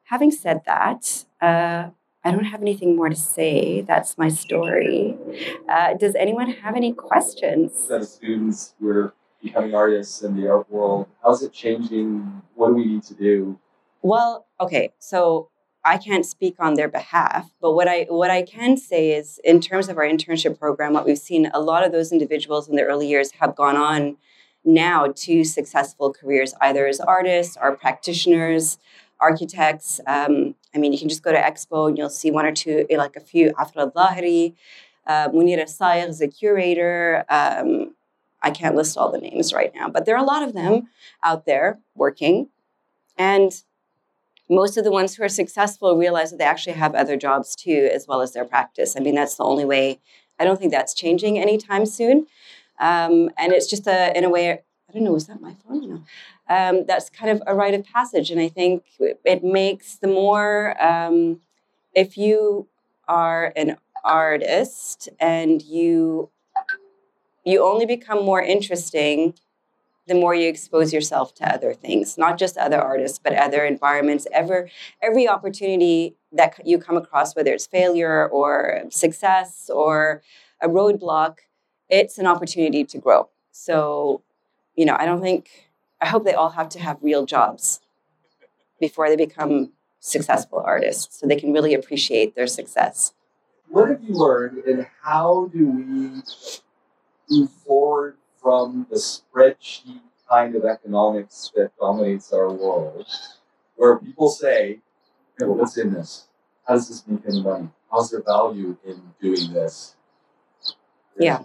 having 0.04 0.32
said 0.32 0.62
that, 0.66 1.26
uh, 1.42 1.90
I 2.28 2.32
don't 2.32 2.44
have 2.44 2.62
anything 2.62 2.98
more 2.98 3.08
to 3.08 3.16
say. 3.16 3.80
That's 3.80 4.18
my 4.18 4.28
story. 4.28 5.16
Uh, 5.70 5.94
does 5.94 6.14
anyone 6.14 6.50
have 6.50 6.76
any 6.76 6.92
questions? 6.92 7.90
As 7.90 8.16
students, 8.16 8.76
we're 8.82 9.14
becoming 9.42 9.74
artists 9.74 10.24
in 10.24 10.36
the 10.36 10.50
art 10.50 10.70
world. 10.70 11.08
How's 11.24 11.42
it 11.42 11.54
changing? 11.54 12.42
What 12.56 12.68
do 12.68 12.74
we 12.74 12.86
need 12.86 13.04
to 13.04 13.14
do? 13.14 13.58
Well, 14.02 14.46
okay, 14.60 14.92
so 15.00 15.52
I 15.86 15.98
can't 15.98 16.26
speak 16.26 16.56
on 16.60 16.74
their 16.74 16.90
behalf, 16.90 17.50
but 17.62 17.72
what 17.72 17.88
I 17.88 18.08
what 18.10 18.30
I 18.30 18.42
can 18.42 18.76
say 18.76 19.14
is, 19.14 19.40
in 19.46 19.62
terms 19.62 19.88
of 19.88 19.98
our 19.98 20.04
internship 20.04 20.60
program, 20.60 20.92
what 20.92 21.06
we've 21.06 21.18
seen, 21.18 21.50
a 21.54 21.62
lot 21.62 21.86
of 21.86 21.94
those 21.94 22.12
individuals 22.12 22.68
in 22.68 22.76
the 22.76 22.84
early 22.84 23.08
years 23.08 23.32
have 23.40 23.56
gone 23.56 23.78
on 23.78 24.18
now 24.66 25.14
to 25.16 25.46
successful 25.46 26.12
careers, 26.12 26.54
either 26.60 26.88
as 26.88 27.00
artists 27.00 27.56
or 27.62 27.78
practitioners, 27.78 28.80
architects. 29.22 30.02
Um, 30.06 30.56
I 30.76 30.78
mean, 30.80 30.94
you 30.94 31.00
can 31.00 31.10
just 31.10 31.24
go 31.24 31.32
to 31.32 31.38
Expo 31.38 31.88
and 31.88 31.98
you'll 31.98 32.10
see 32.10 32.32
one 32.32 32.46
or 32.46 32.52
two, 32.52 32.86
like 32.90 33.16
a 33.16 33.20
few. 33.20 33.54
Afra 33.60 33.90
Zahiri, 33.90 34.54
uh, 35.06 35.30
Munira 35.30 35.64
Sayegh 35.64 36.10
is 36.10 36.22
a 36.22 36.28
curator. 36.28 37.26
Um, 37.30 37.96
I 38.42 38.52
can't 38.52 38.76
list 38.76 38.98
all 38.98 39.12
the 39.12 39.18
names 39.18 39.54
right 39.54 39.74
now, 39.74 39.90
but 39.90 40.06
there 40.06 40.16
are 40.16 40.24
a 40.24 40.28
lot 40.28 40.44
of 40.44 40.54
them 40.54 40.88
out 41.24 41.46
there 41.46 41.80
working. 41.96 42.50
And 43.18 43.52
most 44.50 44.78
of 44.78 44.84
the 44.84 44.92
ones 44.92 45.16
who 45.16 45.24
are 45.24 45.30
successful 45.30 45.98
realize 45.98 46.32
that 46.32 46.38
they 46.38 46.46
actually 46.46 46.74
have 46.74 46.96
other 46.96 47.18
jobs 47.18 47.56
too, 47.56 47.90
as 47.94 48.08
well 48.08 48.22
as 48.22 48.34
their 48.34 48.46
practice. 48.46 48.96
I 48.96 49.00
mean, 49.00 49.16
that's 49.16 49.36
the 49.36 49.44
only 49.44 49.66
way. 49.66 50.00
I 50.40 50.46
don't 50.46 50.60
think 50.60 50.72
that's 50.72 50.94
changing 50.94 51.40
anytime 51.40 51.86
soon. 51.86 52.28
Um, 52.80 53.32
and 53.38 53.52
it's 53.54 53.68
just 53.68 53.88
a, 53.88 54.16
in 54.16 54.24
a 54.24 54.30
way, 54.30 54.52
I 54.52 54.94
don't 54.94 55.04
know, 55.04 55.16
is 55.16 55.28
that 55.28 55.42
my 55.42 55.56
phone? 55.68 55.90
No. 55.90 56.04
Um, 56.50 56.86
that's 56.86 57.10
kind 57.10 57.30
of 57.30 57.44
a 57.46 57.54
rite 57.54 57.74
of 57.74 57.86
passage. 57.86 58.32
And 58.32 58.40
I 58.40 58.48
think 58.48 58.86
it 59.00 59.44
makes 59.44 59.98
the 59.98 60.08
more, 60.08 60.82
um, 60.82 61.42
if 61.94 62.18
you 62.18 62.68
are 63.08 63.52
an 63.56 63.78
artist 64.04 65.10
and 65.20 65.62
you 65.62 66.30
you 67.44 67.64
only 67.64 67.86
become 67.86 68.24
more 68.24 68.42
interesting 68.42 69.34
the 70.08 70.14
more 70.14 70.34
you 70.34 70.48
expose 70.48 70.94
yourself 70.94 71.34
to 71.36 71.54
other 71.54 71.74
things 71.74 72.18
not 72.18 72.38
just 72.38 72.58
other 72.58 72.80
artists 72.80 73.20
but 73.20 73.34
other 73.34 73.66
environments 73.66 74.28
ever 74.32 74.70
every 75.02 75.28
opportunity 75.28 76.16
that 76.32 76.56
you 76.66 76.78
come 76.78 76.96
across 76.98 77.36
whether 77.36 77.52
it's 77.52 77.68
failure 77.68 78.28
or 78.30 78.84
success 78.90 79.70
or 79.74 80.22
a 80.62 80.68
roadblock 80.68 81.40
it's 81.90 82.18
an 82.18 82.28
opportunity 82.28 82.84
to 82.84 82.98
grow 82.98 83.28
so 83.52 84.22
you 84.76 84.86
know 84.86 84.96
i 85.00 85.06
don't 85.06 85.22
think 85.22 85.67
i 86.02 86.06
hope 86.06 86.24
they 86.24 86.34
all 86.34 86.52
have 86.52 86.70
to 86.70 86.80
have 86.80 86.98
real 87.02 87.26
jobs 87.26 87.80
before 88.80 89.10
they 89.10 89.16
become 89.16 89.72
successful 90.00 90.62
artists 90.66 91.20
so 91.20 91.28
they 91.28 91.36
can 91.36 91.52
really 91.52 91.74
appreciate 91.74 92.36
their 92.36 92.48
success 92.48 93.14
what 93.70 93.90
have 93.90 94.04
you 94.04 94.14
learned 94.14 94.64
and 94.66 94.88
how 95.02 95.50
do 95.54 95.68
we 95.68 96.22
move 97.30 97.52
forward 97.66 98.18
from 98.42 98.88
the 98.90 98.96
spreadsheet 98.96 100.00
kind 100.30 100.56
of 100.56 100.66
economics 100.66 101.52
that 101.56 101.72
dominates 101.80 102.32
our 102.34 102.52
world, 102.52 103.06
where 103.76 103.98
people 103.98 104.30
say, 104.30 104.80
hey, 105.38 105.46
well, 105.46 105.56
what's 105.56 105.78
in 105.78 105.94
this? 105.94 106.28
How 106.68 106.76
does 106.76 106.90
this 106.90 107.04
make 107.08 107.22
any 107.28 107.42
money? 107.42 107.70
How's 107.92 108.12
there 108.12 108.22
value 108.22 108.78
in 108.86 109.02
doing 109.22 109.54
this? 109.54 109.96
Yeah. 111.18 111.40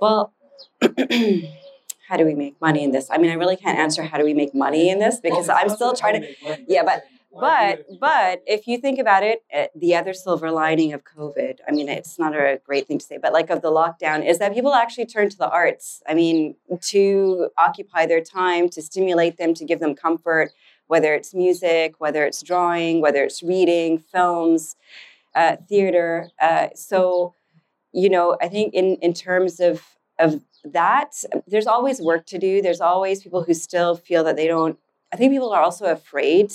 Well, 0.00 0.32
how 2.12 2.18
do 2.18 2.26
we 2.26 2.34
make 2.34 2.60
money 2.60 2.84
in 2.84 2.90
this? 2.90 3.08
I 3.10 3.16
mean, 3.16 3.30
I 3.30 3.34
really 3.34 3.56
can't 3.56 3.78
answer 3.78 4.02
how 4.02 4.18
do 4.18 4.24
we 4.24 4.34
make 4.34 4.54
money 4.54 4.90
in 4.90 4.98
this 4.98 5.18
because 5.18 5.48
well, 5.48 5.56
I'm 5.58 5.70
still 5.70 5.94
trying 5.94 6.20
to. 6.20 6.58
Yeah, 6.68 6.82
but 6.84 7.04
but 7.32 7.86
but 7.98 8.42
if 8.46 8.66
you 8.66 8.76
think 8.76 8.98
about 8.98 9.22
it, 9.22 9.42
eh, 9.50 9.68
the 9.74 9.96
other 9.96 10.12
silver 10.12 10.50
lining 10.50 10.92
of 10.92 11.04
COVID, 11.04 11.60
I 11.66 11.70
mean, 11.70 11.88
it's 11.88 12.18
not 12.18 12.34
a 12.34 12.60
great 12.66 12.86
thing 12.86 12.98
to 12.98 13.04
say, 13.04 13.16
but 13.16 13.32
like 13.32 13.48
of 13.48 13.62
the 13.62 13.70
lockdown, 13.70 14.28
is 14.28 14.38
that 14.40 14.52
people 14.52 14.74
actually 14.74 15.06
turn 15.06 15.30
to 15.30 15.38
the 15.38 15.48
arts. 15.48 16.02
I 16.06 16.12
mean, 16.12 16.54
to 16.82 17.48
occupy 17.56 18.04
their 18.04 18.20
time, 18.20 18.68
to 18.68 18.82
stimulate 18.82 19.38
them, 19.38 19.54
to 19.54 19.64
give 19.64 19.80
them 19.80 19.94
comfort, 19.94 20.52
whether 20.88 21.14
it's 21.14 21.32
music, 21.32 21.94
whether 21.96 22.26
it's 22.26 22.42
drawing, 22.42 23.00
whether 23.00 23.24
it's 23.24 23.42
reading, 23.42 24.00
films, 24.00 24.76
uh, 25.34 25.56
theater. 25.66 26.28
Uh, 26.38 26.68
so, 26.74 27.32
you 27.90 28.10
know, 28.10 28.36
I 28.42 28.48
think 28.48 28.74
in 28.74 28.96
in 28.96 29.14
terms 29.14 29.60
of 29.60 29.82
of 30.18 30.42
that, 30.64 31.24
there's 31.46 31.66
always 31.66 32.00
work 32.00 32.26
to 32.26 32.38
do. 32.38 32.62
There's 32.62 32.80
always 32.80 33.22
people 33.22 33.42
who 33.42 33.54
still 33.54 33.96
feel 33.96 34.24
that 34.24 34.36
they 34.36 34.46
don't. 34.46 34.78
I 35.12 35.16
think 35.16 35.32
people 35.32 35.52
are 35.52 35.62
also 35.62 35.86
afraid 35.86 36.52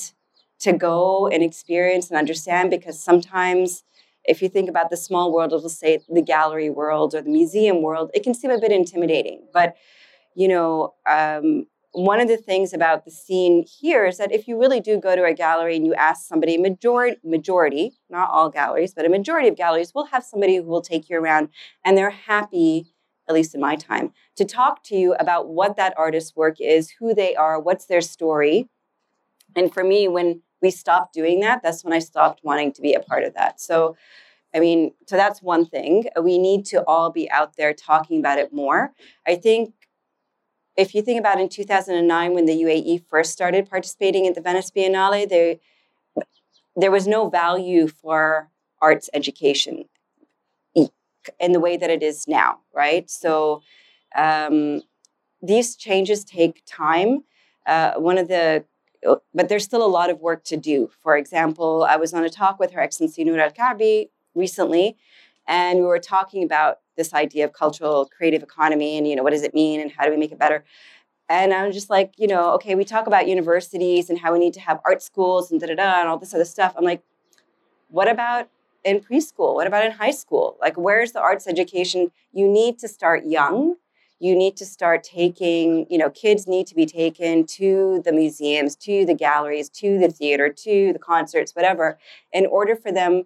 to 0.60 0.74
go 0.74 1.28
and 1.28 1.44
experience 1.44 2.10
and 2.10 2.18
understand 2.18 2.70
because 2.72 3.00
sometimes 3.00 3.84
if 4.26 4.42
you 4.42 4.50
think 4.50 4.70
about 4.70 4.90
the 4.90 4.98
small 4.98 5.32
world 5.32 5.54
of 5.54 5.64
let's 5.64 5.80
say 5.80 6.00
the 6.10 6.22
gallery 6.22 6.70
world 6.70 7.16
or 7.16 7.22
the 7.22 7.30
museum 7.30 7.82
world 7.82 8.12
it 8.14 8.24
can 8.24 8.34
seem 8.34 8.52
a 8.52 8.60
bit 8.60 8.72
intimidating 8.72 9.42
but 9.54 9.76
you 10.36 10.48
know 10.48 10.94
um, 11.10 11.66
one 11.92 12.20
of 12.20 12.28
the 12.28 12.38
things 12.38 12.74
about 12.74 13.06
the 13.06 13.12
scene 13.12 13.66
here 13.80 14.06
is 14.06 14.18
that 14.18 14.32
if 14.32 14.48
you 14.48 14.60
really 14.60 14.80
do 14.80 15.00
go 15.00 15.16
to 15.16 15.24
a 15.24 15.34
gallery 15.34 15.76
and 15.76 15.86
you 15.86 15.94
ask 15.94 16.28
somebody 16.28 16.58
majority 16.58 17.18
majority 17.24 17.94
not 18.10 18.30
all 18.30 18.50
galleries 18.50 18.94
but 18.94 19.06
a 19.06 19.10
majority 19.10 19.48
of 19.48 19.56
galleries 19.56 19.94
will 19.94 20.06
have 20.06 20.24
somebody 20.24 20.58
who 20.58 20.64
will 20.64 20.82
take 20.82 21.10
you 21.10 21.18
around 21.18 21.50
and 21.86 21.98
they're 21.98 22.10
happy 22.10 22.88
at 23.28 23.36
least 23.36 23.56
in 23.56 23.62
my 23.62 23.76
time 23.76 24.12
to 24.36 24.46
talk 24.46 24.84
to 24.84 24.96
you 24.96 25.14
about 25.16 25.48
what 25.50 25.76
that 25.76 25.94
artist's 25.98 26.36
work 26.36 26.60
is 26.60 26.92
who 27.00 27.14
they 27.14 27.36
are 27.36 27.60
what's 27.60 27.86
their 27.86 28.02
story 28.02 28.70
and 29.56 29.74
for 29.74 29.84
me 29.84 30.08
when 30.08 30.42
we 30.62 30.72
stopped 30.72 31.14
doing 31.14 31.40
that, 31.42 31.62
that's 31.62 31.84
when 31.84 31.94
I 31.94 32.00
stopped 32.00 32.42
wanting 32.44 32.72
to 32.74 32.82
be 32.82 32.94
a 32.94 33.00
part 33.00 33.24
of 33.24 33.34
that. 33.36 33.60
So, 33.60 33.96
I 34.56 34.60
mean, 34.60 34.94
so 35.08 35.16
that's 35.16 35.42
one 35.42 35.66
thing. 35.66 36.06
We 36.22 36.38
need 36.38 36.66
to 36.68 36.84
all 36.86 37.12
be 37.12 37.30
out 37.30 37.58
there 37.58 37.74
talking 37.74 38.20
about 38.20 38.40
it 38.40 38.54
more. 38.54 38.94
I 39.26 39.36
think 39.36 39.74
if 40.76 40.96
you 40.96 41.02
think 41.02 41.20
about 41.20 41.40
in 41.40 41.50
2009 41.50 42.34
when 42.34 42.46
the 42.46 42.62
UAE 42.64 43.04
first 43.08 43.34
started 43.34 43.70
participating 43.70 44.26
in 44.26 44.34
the 44.34 44.42
Venice 44.42 44.72
Biennale, 44.72 45.28
there 45.28 45.58
there 46.76 46.92
was 46.92 47.08
no 47.08 47.28
value 47.28 47.88
for 47.88 48.50
arts 48.82 49.10
education 49.14 49.86
in 51.40 51.52
the 51.52 51.60
way 51.60 51.78
that 51.78 51.90
it 51.90 52.04
is 52.04 52.28
now, 52.28 52.60
right? 52.74 53.10
So 53.10 53.62
um, 54.16 54.82
these 55.42 55.76
changes 55.76 56.24
take 56.24 56.64
time. 56.66 57.24
Uh, 57.66 57.94
one 57.96 58.18
of 58.18 58.28
the 58.28 58.66
uh, 59.08 59.16
but 59.34 59.48
there's 59.48 59.64
still 59.64 59.86
a 59.86 59.88
lot 59.88 60.10
of 60.10 60.20
work 60.20 60.44
to 60.46 60.58
do. 60.58 60.90
For 61.02 61.18
example, 61.18 61.86
I 61.88 61.98
was 61.98 62.14
on 62.14 62.24
a 62.24 62.30
talk 62.30 62.60
with 62.60 62.72
Her 62.72 62.82
Excellency 62.82 63.24
Noor 63.24 63.40
Al 63.40 63.52
Kaabi 63.52 64.10
recently, 64.34 64.98
and 65.48 65.80
we 65.80 65.86
were 65.86 66.00
talking 66.00 66.44
about 66.44 66.80
this 66.96 67.14
idea 67.14 67.46
of 67.46 67.54
cultural 67.54 68.06
creative 68.06 68.42
economy 68.42 68.98
and 68.98 69.08
you 69.08 69.16
know 69.16 69.24
what 69.24 69.32
does 69.32 69.44
it 69.44 69.54
mean 69.54 69.80
and 69.80 69.92
how 69.92 70.04
do 70.04 70.12
we 70.12 70.18
make 70.18 70.32
it 70.32 70.40
better. 70.40 70.64
And 71.30 71.54
I'm 71.54 71.72
just 71.74 71.90
like, 71.90 72.14
you 72.18 72.26
know, 72.26 72.54
okay, 72.54 72.74
we 72.74 72.86
talk 72.86 73.06
about 73.06 73.28
universities 73.28 74.10
and 74.10 74.18
how 74.18 74.32
we 74.32 74.40
need 74.40 74.54
to 74.54 74.62
have 74.62 74.80
art 74.86 75.04
schools 75.04 75.52
and 75.52 75.60
da 75.60 75.68
da 75.68 75.76
da 75.76 76.00
and 76.00 76.08
all 76.08 76.18
this 76.18 76.34
other 76.34 76.46
stuff. 76.46 76.74
I'm 76.78 76.86
like, 76.86 77.04
what 77.90 78.10
about 78.10 78.50
in 78.88 79.00
preschool? 79.02 79.56
What 79.56 79.68
about 79.68 79.86
in 79.86 79.92
high 79.92 80.12
school? 80.12 80.58
Like, 80.62 80.78
where's 80.78 81.12
the 81.12 81.22
arts 81.22 81.48
education? 81.48 82.12
You 82.32 82.48
need 82.48 82.80
to 82.80 82.88
start 82.88 83.26
young 83.26 83.76
you 84.20 84.36
need 84.36 84.58
to 84.58 84.66
start 84.66 85.04
taking, 85.04 85.86
you 85.90 85.98
know, 85.98 86.10
kids 86.10 86.48
need 86.48 86.66
to 86.68 86.76
be 86.76 86.86
taken 86.86 87.46
to 87.46 88.02
the 88.04 88.12
museums, 88.12 88.76
to 88.76 89.06
the 89.06 89.14
galleries, 89.14 89.70
to 89.70 90.00
the 90.00 90.10
theater, 90.10 90.50
to 90.50 90.92
the 90.94 91.00
concerts, 91.00 91.54
whatever, 91.54 92.00
in 92.34 92.46
order 92.48 92.76
for 92.76 92.92
them 92.92 93.26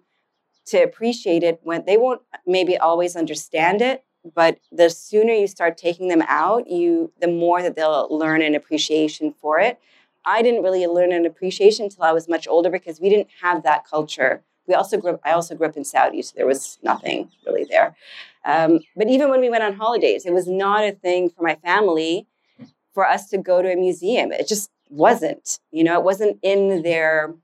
to 0.66 0.82
appreciate 0.82 1.42
it 1.42 1.60
when 1.62 1.84
they 1.86 1.96
won't 1.96 2.22
maybe 2.46 2.76
always 2.76 3.16
understand 3.16 3.82
it 3.82 4.04
but 4.36 4.58
the 4.70 4.88
sooner 4.88 5.32
you 5.32 5.48
start 5.48 5.76
taking 5.76 6.06
them 6.06 6.22
out 6.28 6.68
you 6.68 7.12
the 7.20 7.26
more 7.26 7.60
that 7.62 7.74
they'll 7.74 8.06
learn 8.16 8.40
an 8.42 8.54
appreciation 8.54 9.34
for 9.40 9.58
it 9.58 9.80
i 10.24 10.40
didn't 10.40 10.62
really 10.62 10.86
learn 10.86 11.12
an 11.12 11.26
appreciation 11.26 11.86
until 11.86 12.04
i 12.04 12.12
was 12.12 12.28
much 12.28 12.46
older 12.46 12.70
because 12.70 13.00
we 13.00 13.08
didn't 13.08 13.26
have 13.40 13.64
that 13.64 13.84
culture 13.84 14.42
we 14.72 14.76
also 14.76 14.96
grew 14.96 15.12
up, 15.12 15.20
I 15.22 15.32
also 15.32 15.54
grew 15.54 15.66
up 15.66 15.76
in 15.76 15.84
Saudi, 15.84 16.22
so 16.22 16.32
there 16.34 16.46
was 16.46 16.78
nothing 16.82 17.30
really 17.46 17.66
there. 17.68 17.94
Um, 18.46 18.80
but 18.96 19.08
even 19.08 19.28
when 19.28 19.42
we 19.42 19.50
went 19.50 19.62
on 19.62 19.74
holidays, 19.74 20.24
it 20.24 20.32
was 20.32 20.48
not 20.48 20.82
a 20.82 20.92
thing 20.92 21.28
for 21.28 21.42
my 21.42 21.56
family 21.56 22.26
for 22.94 23.06
us 23.06 23.28
to 23.28 23.38
go 23.38 23.60
to 23.60 23.70
a 23.70 23.76
museum. 23.76 24.32
It 24.32 24.48
just 24.48 24.70
wasn't, 24.88 25.60
you 25.70 25.84
know, 25.84 25.98
it 25.98 26.04
wasn't 26.04 26.38
in 26.42 26.82
their, 26.82 27.34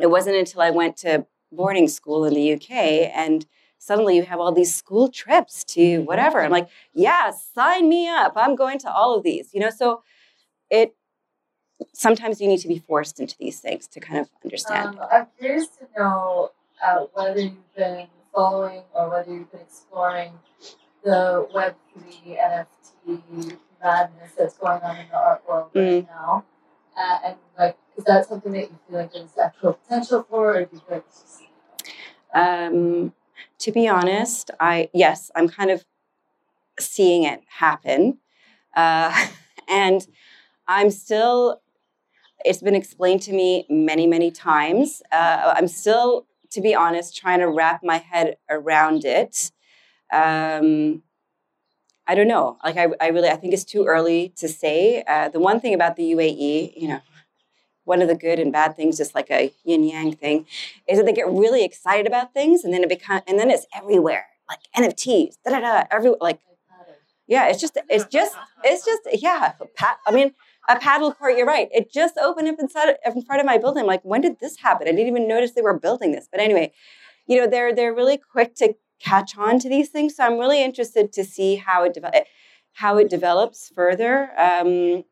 it 0.00 0.08
wasn't 0.10 0.36
until 0.36 0.60
I 0.60 0.70
went 0.70 0.96
to 0.98 1.26
boarding 1.52 1.86
school 1.86 2.24
in 2.24 2.34
the 2.34 2.54
UK 2.54 2.72
and 3.14 3.46
suddenly 3.78 4.16
you 4.16 4.24
have 4.24 4.40
all 4.40 4.52
these 4.52 4.74
school 4.74 5.08
trips 5.08 5.62
to 5.62 5.98
whatever. 6.00 6.42
I'm 6.42 6.50
like, 6.50 6.68
yeah, 6.92 7.30
sign 7.54 7.88
me 7.88 8.08
up. 8.08 8.32
I'm 8.34 8.56
going 8.56 8.80
to 8.80 8.90
all 8.90 9.16
of 9.16 9.22
these, 9.22 9.50
you 9.54 9.60
know, 9.60 9.70
so 9.70 10.02
it, 10.70 10.96
sometimes 11.92 12.40
you 12.40 12.48
need 12.48 12.60
to 12.60 12.68
be 12.68 12.78
forced 12.78 13.20
into 13.20 13.36
these 13.38 13.60
things 13.60 13.86
to 13.88 14.00
kind 14.00 14.20
of 14.20 14.28
understand. 14.44 14.98
Um, 14.98 15.06
I'm 15.12 15.26
curious 15.38 15.68
to 15.78 15.86
know 15.96 16.52
uh, 16.84 17.06
whether 17.12 17.40
you've 17.40 17.74
been 17.76 18.06
following 18.34 18.82
or 18.94 19.10
whether 19.10 19.32
you've 19.32 19.50
been 19.50 19.60
exploring 19.60 20.32
the 21.04 21.48
Web3 21.54 22.38
NFT 23.06 23.56
madness 23.82 24.32
that's 24.36 24.56
going 24.58 24.82
on 24.82 24.96
in 24.96 25.08
the 25.08 25.16
art 25.16 25.42
world 25.48 25.70
right 25.74 26.04
mm. 26.04 26.06
now. 26.08 26.44
Uh, 26.96 27.18
and 27.26 27.36
like, 27.58 27.76
is 27.96 28.04
that 28.04 28.26
something 28.26 28.52
that 28.52 28.62
you 28.62 28.78
feel 28.88 28.98
like 28.98 29.12
there's 29.12 29.36
actual 29.38 29.74
potential 29.74 30.26
for, 30.28 30.54
or 30.54 30.64
do 30.64 30.70
you 30.72 30.78
feel 30.80 30.96
like 30.96 31.04
it's 31.08 31.22
just? 31.22 31.42
Um, 32.34 33.12
to 33.58 33.72
be 33.72 33.88
honest, 33.88 34.50
I 34.60 34.90
yes, 34.92 35.30
I'm 35.34 35.48
kind 35.48 35.70
of 35.70 35.84
seeing 36.78 37.22
it 37.22 37.42
happen, 37.48 38.18
uh, 38.76 39.26
and 39.68 40.06
I'm 40.66 40.90
still 40.90 41.60
it's 42.44 42.62
been 42.62 42.74
explained 42.74 43.22
to 43.22 43.32
me 43.32 43.66
many, 43.68 44.06
many 44.06 44.30
times. 44.30 45.02
Uh, 45.10 45.54
I'm 45.56 45.68
still, 45.68 46.26
to 46.50 46.60
be 46.60 46.74
honest, 46.74 47.16
trying 47.16 47.40
to 47.40 47.48
wrap 47.48 47.82
my 47.82 47.98
head 47.98 48.36
around 48.48 49.04
it. 49.04 49.50
Um, 50.12 51.02
I 52.06 52.14
don't 52.14 52.28
know. 52.28 52.56
Like, 52.64 52.76
I, 52.76 52.88
I 53.00 53.08
really, 53.08 53.28
I 53.28 53.36
think 53.36 53.52
it's 53.52 53.64
too 53.64 53.84
early 53.84 54.32
to 54.36 54.48
say. 54.48 55.02
Uh, 55.06 55.28
the 55.28 55.40
one 55.40 55.60
thing 55.60 55.74
about 55.74 55.96
the 55.96 56.12
UAE, 56.12 56.72
you 56.76 56.88
know, 56.88 57.00
one 57.84 58.00
of 58.02 58.08
the 58.08 58.14
good 58.14 58.38
and 58.38 58.52
bad 58.52 58.76
things, 58.76 58.96
just 58.96 59.14
like 59.14 59.30
a 59.30 59.52
yin 59.64 59.82
yang 59.84 60.12
thing, 60.14 60.46
is 60.88 60.98
that 60.98 61.04
they 61.04 61.12
get 61.12 61.28
really 61.28 61.64
excited 61.64 62.06
about 62.06 62.32
things, 62.32 62.64
and 62.64 62.72
then 62.72 62.82
it 62.82 62.88
becomes, 62.88 63.22
and 63.26 63.38
then 63.38 63.50
it's 63.50 63.66
everywhere, 63.74 64.26
like 64.48 64.60
NFTs, 64.76 65.36
da 65.44 65.52
da 65.52 65.60
da, 65.60 65.84
every 65.90 66.14
like, 66.20 66.38
yeah, 67.26 67.48
it's 67.48 67.60
just, 67.60 67.76
it's 67.90 68.06
just, 68.06 68.34
it's 68.64 68.84
just, 68.84 69.02
yeah. 69.20 69.52
Pat, 69.74 69.98
I 70.06 70.12
mean, 70.12 70.32
a 70.68 70.78
paddle 70.78 71.12
court, 71.12 71.36
you're 71.36 71.46
right. 71.46 71.68
It 71.72 71.90
just 71.90 72.18
opened 72.18 72.48
up 72.48 72.56
inside 72.58 72.96
in 73.04 73.22
front 73.22 73.40
of 73.40 73.46
my 73.46 73.58
building. 73.58 73.82
I'm 73.82 73.86
like, 73.86 74.04
when 74.04 74.20
did 74.20 74.38
this 74.38 74.58
happen? 74.58 74.86
I 74.86 74.92
didn't 74.92 75.08
even 75.08 75.26
notice 75.26 75.52
they 75.52 75.62
were 75.62 75.78
building 75.78 76.12
this. 76.12 76.28
But 76.30 76.40
anyway, 76.40 76.72
you 77.26 77.38
know, 77.38 77.46
they're 77.46 77.74
they're 77.74 77.94
really 77.94 78.18
quick 78.18 78.54
to 78.56 78.74
catch 79.00 79.36
on 79.38 79.58
to 79.60 79.68
these 79.68 79.88
things. 79.88 80.16
So 80.16 80.24
I'm 80.24 80.38
really 80.38 80.62
interested 80.62 81.12
to 81.12 81.24
see 81.24 81.56
how 81.56 81.84
it 81.84 81.94
develops 81.94 82.28
how 82.74 82.96
it 82.98 83.10
develops 83.10 83.70
further. 83.74 84.30
Um, 84.38 85.04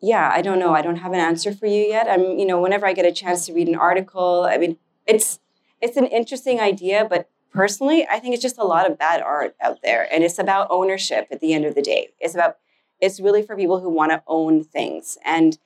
yeah, 0.00 0.30
I 0.32 0.42
don't 0.42 0.58
know. 0.58 0.74
I 0.74 0.82
don't 0.82 0.96
have 0.96 1.12
an 1.12 1.18
answer 1.18 1.52
for 1.52 1.66
you 1.66 1.82
yet. 1.82 2.08
I'm, 2.08 2.38
you 2.38 2.44
know, 2.44 2.60
whenever 2.60 2.86
I 2.86 2.92
get 2.92 3.04
a 3.04 3.12
chance 3.12 3.46
to 3.46 3.52
read 3.52 3.68
an 3.68 3.74
article, 3.76 4.46
I 4.48 4.58
mean, 4.58 4.76
it's 5.06 5.40
it's 5.80 5.96
an 5.96 6.06
interesting 6.06 6.60
idea, 6.60 7.06
but 7.08 7.28
personally, 7.52 8.06
I 8.08 8.20
think 8.20 8.34
it's 8.34 8.42
just 8.42 8.58
a 8.58 8.64
lot 8.64 8.88
of 8.88 8.98
bad 8.98 9.22
art 9.22 9.56
out 9.60 9.78
there, 9.82 10.06
and 10.12 10.22
it's 10.22 10.38
about 10.38 10.68
ownership 10.70 11.26
at 11.30 11.40
the 11.40 11.52
end 11.52 11.64
of 11.64 11.74
the 11.74 11.82
day. 11.82 12.10
It's 12.20 12.34
about 12.34 12.58
it's 13.02 13.20
really 13.20 13.42
for 13.42 13.56
people 13.56 13.80
who 13.80 13.90
want 13.90 14.12
to 14.12 14.22
own 14.26 14.62
things. 14.62 15.18
And 15.24 15.58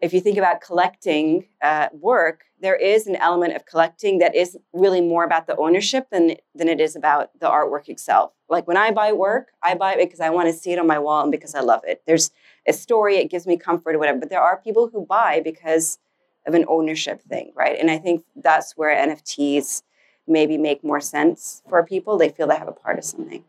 if 0.00 0.12
you 0.12 0.20
think 0.20 0.36
about 0.36 0.60
collecting 0.60 1.46
uh, 1.62 1.88
work, 1.92 2.44
there 2.60 2.76
is 2.76 3.06
an 3.06 3.16
element 3.16 3.56
of 3.56 3.64
collecting 3.64 4.18
that 4.18 4.34
is 4.34 4.58
really 4.74 5.00
more 5.00 5.24
about 5.24 5.46
the 5.46 5.56
ownership 5.56 6.10
than 6.10 6.36
than 6.54 6.68
it 6.68 6.80
is 6.80 6.94
about 6.94 7.30
the 7.40 7.46
artwork 7.48 7.88
itself. 7.88 8.32
Like 8.48 8.68
when 8.68 8.76
I 8.76 8.90
buy 8.90 9.12
work, 9.12 9.48
I 9.62 9.74
buy 9.74 9.94
it 9.94 9.98
because 9.98 10.20
I 10.20 10.30
want 10.30 10.48
to 10.48 10.54
see 10.54 10.72
it 10.72 10.78
on 10.78 10.86
my 10.86 10.98
wall 10.98 11.22
and 11.22 11.32
because 11.32 11.54
I 11.54 11.60
love 11.60 11.80
it. 11.84 12.02
There's 12.06 12.30
a 12.68 12.74
story, 12.74 13.16
it 13.16 13.30
gives 13.30 13.46
me 13.46 13.56
comfort 13.56 13.94
or 13.94 13.98
whatever. 13.98 14.18
But 14.18 14.28
there 14.28 14.42
are 14.42 14.60
people 14.60 14.88
who 14.88 15.04
buy 15.04 15.40
because 15.42 15.98
of 16.46 16.54
an 16.54 16.66
ownership 16.68 17.22
thing, 17.22 17.52
right? 17.56 17.78
And 17.78 17.90
I 17.90 17.98
think 17.98 18.24
that's 18.36 18.76
where 18.76 18.94
NFTs 18.94 19.82
maybe 20.28 20.58
make 20.58 20.84
more 20.84 21.00
sense 21.00 21.62
for 21.68 21.82
people. 21.84 22.18
They 22.18 22.28
feel 22.28 22.46
they 22.46 22.56
have 22.56 22.68
a 22.68 22.72
part 22.72 22.98
of 22.98 23.04
something. 23.04 23.44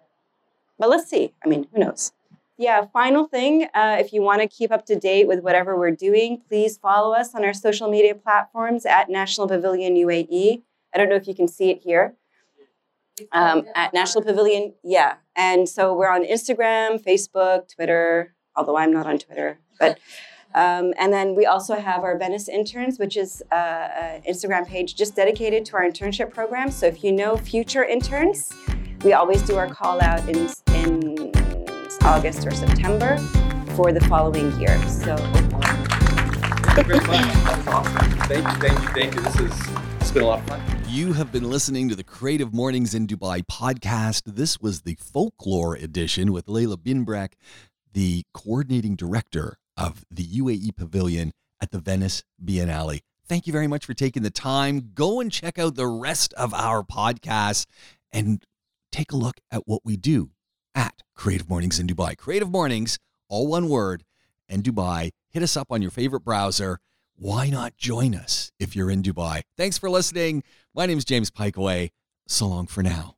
But 0.80 0.90
let's 0.90 1.10
see. 1.10 1.34
I 1.44 1.48
mean, 1.48 1.68
who 1.74 1.80
knows? 1.80 2.14
Yeah, 2.58 2.88
final 2.92 3.28
thing 3.28 3.68
uh, 3.76 3.98
if 4.00 4.12
you 4.12 4.24
want 4.24 4.42
to 4.42 4.48
keep 4.48 4.72
up 4.72 4.86
to 4.88 4.96
date 4.96 5.28
with 5.28 5.42
whatever 5.42 5.78
we're 5.78 5.92
doing, 5.92 6.42
please 6.50 6.78
follow 6.78 7.14
us 7.14 7.36
on 7.36 7.46
our 7.46 7.54
social 7.54 7.88
media 7.88 8.16
platforms 8.16 8.84
at 8.86 9.10
National 9.10 9.48
Pavilion 9.48 9.94
UAE. 9.94 10.64
I 10.94 10.98
don't 10.98 11.08
know 11.08 11.16
if 11.16 11.28
you 11.28 11.36
can 11.36 11.48
see 11.48 11.70
it 11.70 11.82
here. 11.84 12.16
Um, 13.32 13.66
at 13.76 13.94
National 13.94 14.24
Pavilion, 14.24 14.74
yeah. 14.84 15.16
And 15.36 15.70
so 15.70 15.96
we're 15.96 16.10
on 16.10 16.24
Instagram, 16.24 17.04
Facebook, 17.04 17.74
Twitter, 17.74 18.34
although 18.56 18.78
I'm 18.78 18.92
not 18.92 19.06
on 19.06 19.20
Twitter. 19.20 19.60
But 19.80 20.00
um, 20.56 20.94
and 20.98 21.14
then 21.14 21.36
we 21.36 21.46
also 21.46 21.76
have 21.76 22.04
our 22.04 22.18
Venice 22.18 22.48
Interns, 22.48 22.98
which 22.98 23.18
is 23.18 23.44
uh, 23.52 23.56
an 23.56 24.22
Instagram 24.24 24.68
page 24.68 24.96
just 24.96 25.16
dedicated 25.16 25.66
to 25.66 25.76
our 25.76 25.84
internship 25.84 26.34
program. 26.34 26.72
So 26.72 26.88
if 26.88 27.04
you 27.04 27.12
know 27.12 27.38
future 27.38 27.84
interns, 27.84 28.52
we 29.04 29.14
always 29.14 29.44
do 29.44 29.58
our 29.58 29.68
call 29.68 30.02
out 30.02 30.28
in, 30.28 30.50
in 30.74 31.17
August 32.08 32.48
or 32.48 32.52
September 32.52 33.18
for 33.76 33.92
the 33.92 34.00
following 34.08 34.58
year. 34.62 34.82
So. 34.88 35.18
Thank 36.78 36.88
you, 36.88 37.00
thank 38.62 38.82
you, 38.82 38.88
thank 38.94 39.16
you. 39.16 39.22
This 39.22 39.40
is 39.42 39.52
it's 40.00 40.12
been 40.12 40.24
a 40.24 40.28
lot 40.28 40.40
of 40.40 40.48
fun. 40.48 40.62
You 40.88 41.12
have 41.12 41.34
been 41.34 41.50
listening 41.50 41.90
to 41.90 41.96
the 41.98 42.06
Creative 42.06 42.54
Mornings 42.54 42.96
in 42.96 43.08
Dubai 43.08 43.44
podcast. 43.46 44.22
This 44.26 44.58
was 44.62 44.84
the 44.84 44.96
folklore 44.96 45.76
edition 45.76 46.32
with 46.32 46.46
Layla 46.46 46.78
Binbrek, 46.78 47.34
the 47.92 48.24
coordinating 48.34 48.96
director 48.96 49.58
of 49.76 50.06
the 50.10 50.24
UAE 50.24 50.78
Pavilion 50.78 51.34
at 51.62 51.72
the 51.72 51.80
Venice 51.80 52.24
Biennale. 52.42 53.02
Thank 53.28 53.48
you 53.48 53.52
very 53.52 53.68
much 53.68 53.86
for 53.86 53.94
taking 53.94 54.24
the 54.24 54.30
time. 54.30 54.92
Go 54.94 55.20
and 55.20 55.30
check 55.30 55.60
out 55.60 55.76
the 55.76 55.88
rest 55.88 56.34
of 56.36 56.54
our 56.54 56.84
podcasts 56.84 57.66
and 58.14 58.46
take 58.94 59.12
a 59.12 59.18
look 59.18 59.42
at 59.52 59.68
what 59.68 59.82
we 59.84 59.98
do 59.98 60.30
at 60.78 61.02
Creative 61.16 61.50
Mornings 61.50 61.80
in 61.80 61.88
Dubai. 61.88 62.16
Creative 62.16 62.50
Mornings, 62.50 63.00
all 63.28 63.48
one 63.48 63.68
word, 63.68 64.04
and 64.48 64.64
Dubai. 64.64 65.10
Hit 65.30 65.44
us 65.44 65.58
up 65.58 65.72
on 65.72 65.82
your 65.82 65.92
favorite 65.92 66.22
browser. 66.22 66.78
Why 67.18 67.50
not 67.50 67.76
join 67.76 68.14
us 68.14 68.52
if 68.60 68.76
you're 68.76 68.92
in 68.92 69.02
Dubai? 69.02 69.42
Thanks 69.58 69.78
for 69.78 69.90
listening. 69.90 70.44
My 70.74 70.86
name 70.86 71.00
is 71.00 71.06
James 71.06 71.32
Pikeway. 71.32 71.90
So 72.28 72.48
long 72.48 72.68
for 72.68 72.84
now. 72.84 73.17